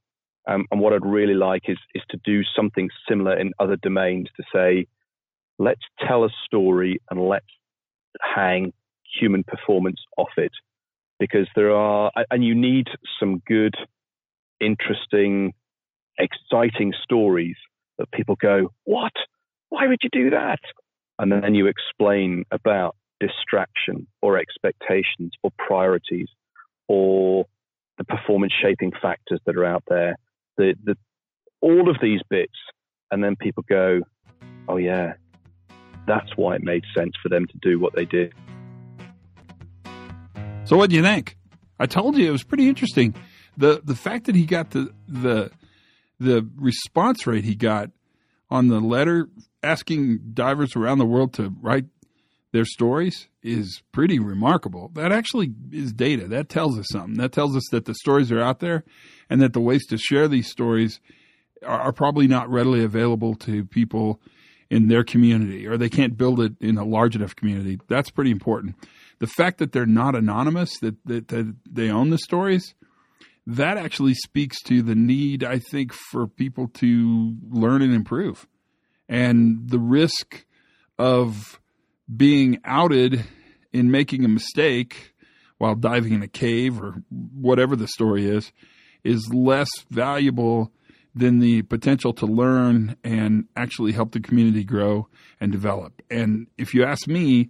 Um, 0.47 0.67
and 0.71 0.81
what 0.81 0.93
I'd 0.93 1.07
really 1.07 1.35
like 1.35 1.63
is 1.69 1.79
is 1.95 2.03
to 2.11 2.21
do 2.25 2.43
something 2.57 2.89
similar 3.09 3.39
in 3.39 3.53
other 3.59 3.77
domains 3.77 4.29
to 4.37 4.45
say, 4.55 4.87
let's 5.59 5.81
tell 6.07 6.25
a 6.25 6.31
story 6.45 7.01
and 7.11 7.29
let's 7.29 7.47
hang 8.35 8.73
human 9.21 9.45
performance 9.45 10.01
off 10.17 10.31
it, 10.37 10.53
because 11.19 11.49
there 11.55 11.73
are 11.73 12.11
and 12.31 12.45
you 12.45 12.55
need 12.55 12.89
some 13.19 13.43
good, 13.47 13.75
interesting, 14.61 15.53
exciting 16.19 16.93
stories 17.03 17.57
that 17.99 18.11
people 18.13 18.37
go, 18.37 18.71
what? 18.85 19.13
Why 19.69 19.87
would 19.87 20.01
you 20.03 20.11
do 20.11 20.31
that? 20.31 20.61
And 21.19 21.31
then 21.31 21.55
you 21.55 21.67
explain 21.67 22.45
about 22.51 22.97
distraction 23.21 24.07
or 24.21 24.39
expectations 24.39 25.33
or 25.43 25.51
priorities 25.59 26.29
or 26.89 27.47
the 27.99 28.05
performance 28.05 28.53
shaping 28.61 28.93
factors 29.01 29.41
that 29.47 29.57
are 29.57 29.65
out 29.65 29.85
there. 29.89 30.17
The, 30.57 30.75
the, 30.83 30.97
all 31.61 31.89
of 31.89 31.97
these 32.03 32.21
bits. 32.29 32.57
And 33.11 33.23
then 33.23 33.37
people 33.37 33.65
go, 33.69 34.01
oh, 34.69 34.77
yeah, 34.77 35.15
that's 36.07 36.37
why 36.37 36.57
it 36.57 36.63
made 36.63 36.85
sense 36.97 37.13
for 37.23 37.29
them 37.29 37.47
to 37.47 37.59
do 37.63 37.79
what 37.79 37.95
they 37.95 38.05
did. 38.05 38.35
So, 40.65 40.79
what 40.79 40.89
do 40.89 40.97
you 40.97 41.03
think? 41.03 41.37
I 41.79 41.87
told 41.87 42.17
you 42.17 42.27
it 42.27 42.31
was 42.31 42.43
pretty 42.43 42.69
interesting. 42.69 43.15
the 43.57 43.83
The 43.85 43.95
fact 43.95 44.25
that 44.27 44.35
he 44.35 44.47
got 44.47 44.71
the 44.71 44.93
the 45.07 45.51
the 46.19 46.49
response 46.57 47.27
rate 47.27 47.45
he 47.45 47.55
got 47.55 47.91
on 48.51 48.69
the 48.69 48.81
letter 48.81 49.29
asking 49.63 50.21
divers 50.33 50.75
around 50.75 50.99
the 50.99 51.07
world 51.07 51.35
to 51.35 51.53
write 51.61 51.85
their 52.53 52.65
stories 52.65 53.29
is 53.43 53.83
pretty 53.93 54.19
remarkable. 54.19 54.91
That 54.95 55.13
actually 55.13 55.53
is 55.71 55.93
data. 55.93 56.29
That 56.29 56.49
tells 56.49 56.79
us 56.79 56.87
something. 56.91 57.17
That 57.17 57.33
tells 57.33 57.57
us 57.57 57.65
that 57.71 57.85
the 57.85 57.95
stories 57.95 58.33
are 58.33 58.41
out 58.41 58.61
there 58.61 58.85
and 59.29 59.43
that 59.43 59.53
the 59.53 59.61
ways 59.61 59.85
to 59.89 59.99
share 59.99 60.29
these 60.29 60.49
stories 60.49 61.01
are, 61.63 61.81
are 61.81 61.93
probably 61.93 62.27
not 62.27 62.49
readily 62.49 62.83
available 62.83 63.35
to 63.37 63.65
people 63.65 64.21
in 64.71 64.89
their 64.89 65.05
community 65.05 65.67
or 65.67 65.77
they 65.77 65.91
can't 65.91 66.17
build 66.17 66.41
it 66.41 66.53
in 66.61 66.79
a 66.79 66.85
large 66.85 67.17
enough 67.17 67.37
community. 67.37 67.79
That's 67.89 68.11
pretty 68.11 68.31
important. 68.31 68.77
The 69.25 69.31
fact 69.31 69.57
that 69.61 69.73
they're 69.73 69.87
not 69.87 70.15
anonymous, 70.15 70.79
that, 70.81 70.97
that, 71.07 71.29
that 71.29 71.57
they 71.67 71.89
own 71.89 72.11
the 72.11 72.19
stories, 72.19 72.75
that 73.47 73.79
actually 73.79 74.13
speaks 74.13 74.61
to 74.65 74.83
the 74.83 74.95
need, 74.95 75.43
I 75.43 75.61
think, 75.61 75.95
for 75.95 76.27
people 76.27 76.69
to 76.75 77.35
learn 77.49 77.81
and 77.81 77.95
improve. 77.95 78.47
And 79.09 79.71
the 79.71 79.79
risk 79.79 80.45
of 80.99 81.59
being 82.15 82.61
outed 82.67 83.25
in 83.73 83.91
making 83.91 84.27
a 84.27 84.29
mistake 84.29 85.15
while 85.57 85.75
diving 85.75 86.13
in 86.13 86.23
a 86.23 86.29
cave 86.29 86.79
or 86.79 87.03
whatever 87.11 87.77
the 87.77 87.89
story 87.89 88.27
is 88.27 88.53
is 89.05 89.33
less 89.33 89.71
valuable 89.89 90.71
than 91.15 91.39
the 91.39 91.63
potential 91.63 92.13
to 92.13 92.27
learn 92.27 92.95
and 93.03 93.47
actually 93.57 93.93
help 93.93 94.13
the 94.13 94.21
community 94.21 94.65
grow 94.65 95.09
and 95.41 95.51
develop. 95.51 96.03
And 96.11 96.47
if 96.59 96.75
you 96.75 96.85
ask 96.85 97.09
me, 97.09 97.49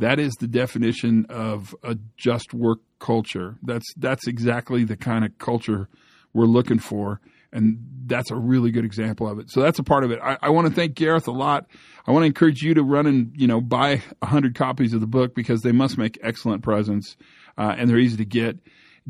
that 0.00 0.18
is 0.18 0.32
the 0.40 0.48
definition 0.48 1.26
of 1.28 1.74
a 1.82 1.96
just 2.16 2.54
work 2.54 2.80
culture. 2.98 3.56
That's 3.62 3.86
that's 3.96 4.26
exactly 4.26 4.84
the 4.84 4.96
kind 4.96 5.24
of 5.24 5.36
culture 5.38 5.88
we're 6.32 6.46
looking 6.46 6.78
for, 6.78 7.20
and 7.52 7.78
that's 8.06 8.30
a 8.30 8.36
really 8.36 8.70
good 8.70 8.84
example 8.84 9.28
of 9.28 9.38
it. 9.38 9.50
So 9.50 9.60
that's 9.60 9.78
a 9.78 9.82
part 9.82 10.04
of 10.04 10.10
it. 10.10 10.18
I, 10.22 10.38
I 10.40 10.50
want 10.50 10.68
to 10.68 10.72
thank 10.72 10.94
Gareth 10.94 11.28
a 11.28 11.32
lot. 11.32 11.66
I 12.06 12.12
want 12.12 12.22
to 12.22 12.26
encourage 12.26 12.62
you 12.62 12.74
to 12.74 12.82
run 12.82 13.06
and 13.06 13.32
you 13.36 13.46
know 13.46 13.60
buy 13.60 14.02
hundred 14.22 14.54
copies 14.54 14.94
of 14.94 15.00
the 15.00 15.06
book 15.06 15.34
because 15.34 15.60
they 15.60 15.72
must 15.72 15.98
make 15.98 16.18
excellent 16.22 16.62
presents, 16.62 17.16
uh, 17.58 17.74
and 17.76 17.88
they're 17.88 17.98
easy 17.98 18.16
to 18.16 18.24
get. 18.24 18.58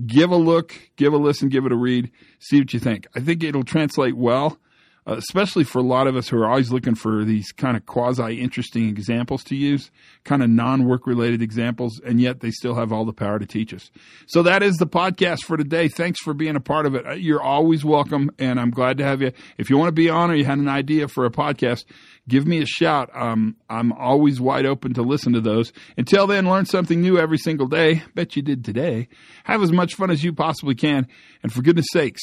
Give 0.06 0.30
a 0.30 0.36
look, 0.36 0.74
give 0.96 1.12
a 1.12 1.18
listen, 1.18 1.48
give 1.48 1.66
it 1.66 1.72
a 1.72 1.76
read, 1.76 2.10
see 2.38 2.60
what 2.60 2.72
you 2.72 2.80
think. 2.80 3.06
I 3.14 3.20
think 3.20 3.42
it'll 3.42 3.64
translate 3.64 4.16
well 4.16 4.58
uh, 5.06 5.14
especially 5.16 5.64
for 5.64 5.78
a 5.78 5.82
lot 5.82 6.06
of 6.06 6.16
us 6.16 6.28
who 6.28 6.36
are 6.38 6.46
always 6.46 6.70
looking 6.70 6.94
for 6.94 7.24
these 7.24 7.52
kind 7.52 7.76
of 7.76 7.86
quasi 7.86 8.40
interesting 8.40 8.88
examples 8.88 9.42
to 9.44 9.56
use, 9.56 9.90
kind 10.24 10.42
of 10.42 10.50
non 10.50 10.84
work 10.84 11.06
related 11.06 11.42
examples, 11.42 12.00
and 12.04 12.20
yet 12.20 12.40
they 12.40 12.50
still 12.50 12.74
have 12.74 12.92
all 12.92 13.04
the 13.04 13.12
power 13.12 13.38
to 13.38 13.46
teach 13.46 13.72
us. 13.72 13.90
So 14.26 14.42
that 14.42 14.62
is 14.62 14.76
the 14.76 14.86
podcast 14.86 15.44
for 15.44 15.56
today. 15.56 15.88
Thanks 15.88 16.20
for 16.20 16.34
being 16.34 16.56
a 16.56 16.60
part 16.60 16.86
of 16.86 16.94
it. 16.94 17.06
Uh, 17.06 17.12
you're 17.14 17.42
always 17.42 17.84
welcome, 17.84 18.30
and 18.38 18.60
I'm 18.60 18.70
glad 18.70 18.98
to 18.98 19.04
have 19.04 19.22
you. 19.22 19.32
If 19.58 19.70
you 19.70 19.78
want 19.78 19.88
to 19.88 19.92
be 19.92 20.10
on 20.10 20.30
or 20.30 20.34
you 20.34 20.44
had 20.44 20.58
an 20.58 20.68
idea 20.68 21.08
for 21.08 21.24
a 21.24 21.30
podcast, 21.30 21.84
give 22.28 22.46
me 22.46 22.60
a 22.60 22.66
shout. 22.66 23.10
Um, 23.14 23.56
I'm 23.68 23.92
always 23.92 24.40
wide 24.40 24.66
open 24.66 24.94
to 24.94 25.02
listen 25.02 25.32
to 25.32 25.40
those. 25.40 25.72
Until 25.96 26.26
then, 26.26 26.48
learn 26.48 26.66
something 26.66 27.00
new 27.00 27.18
every 27.18 27.38
single 27.38 27.66
day. 27.66 28.02
Bet 28.14 28.36
you 28.36 28.42
did 28.42 28.64
today. 28.64 29.08
Have 29.44 29.62
as 29.62 29.72
much 29.72 29.94
fun 29.94 30.10
as 30.10 30.22
you 30.22 30.32
possibly 30.32 30.74
can. 30.74 31.08
And 31.42 31.52
for 31.52 31.62
goodness 31.62 31.86
sakes, 31.90 32.22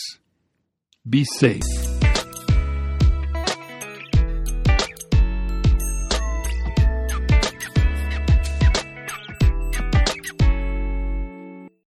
be 1.09 1.23
safe. 1.23 1.63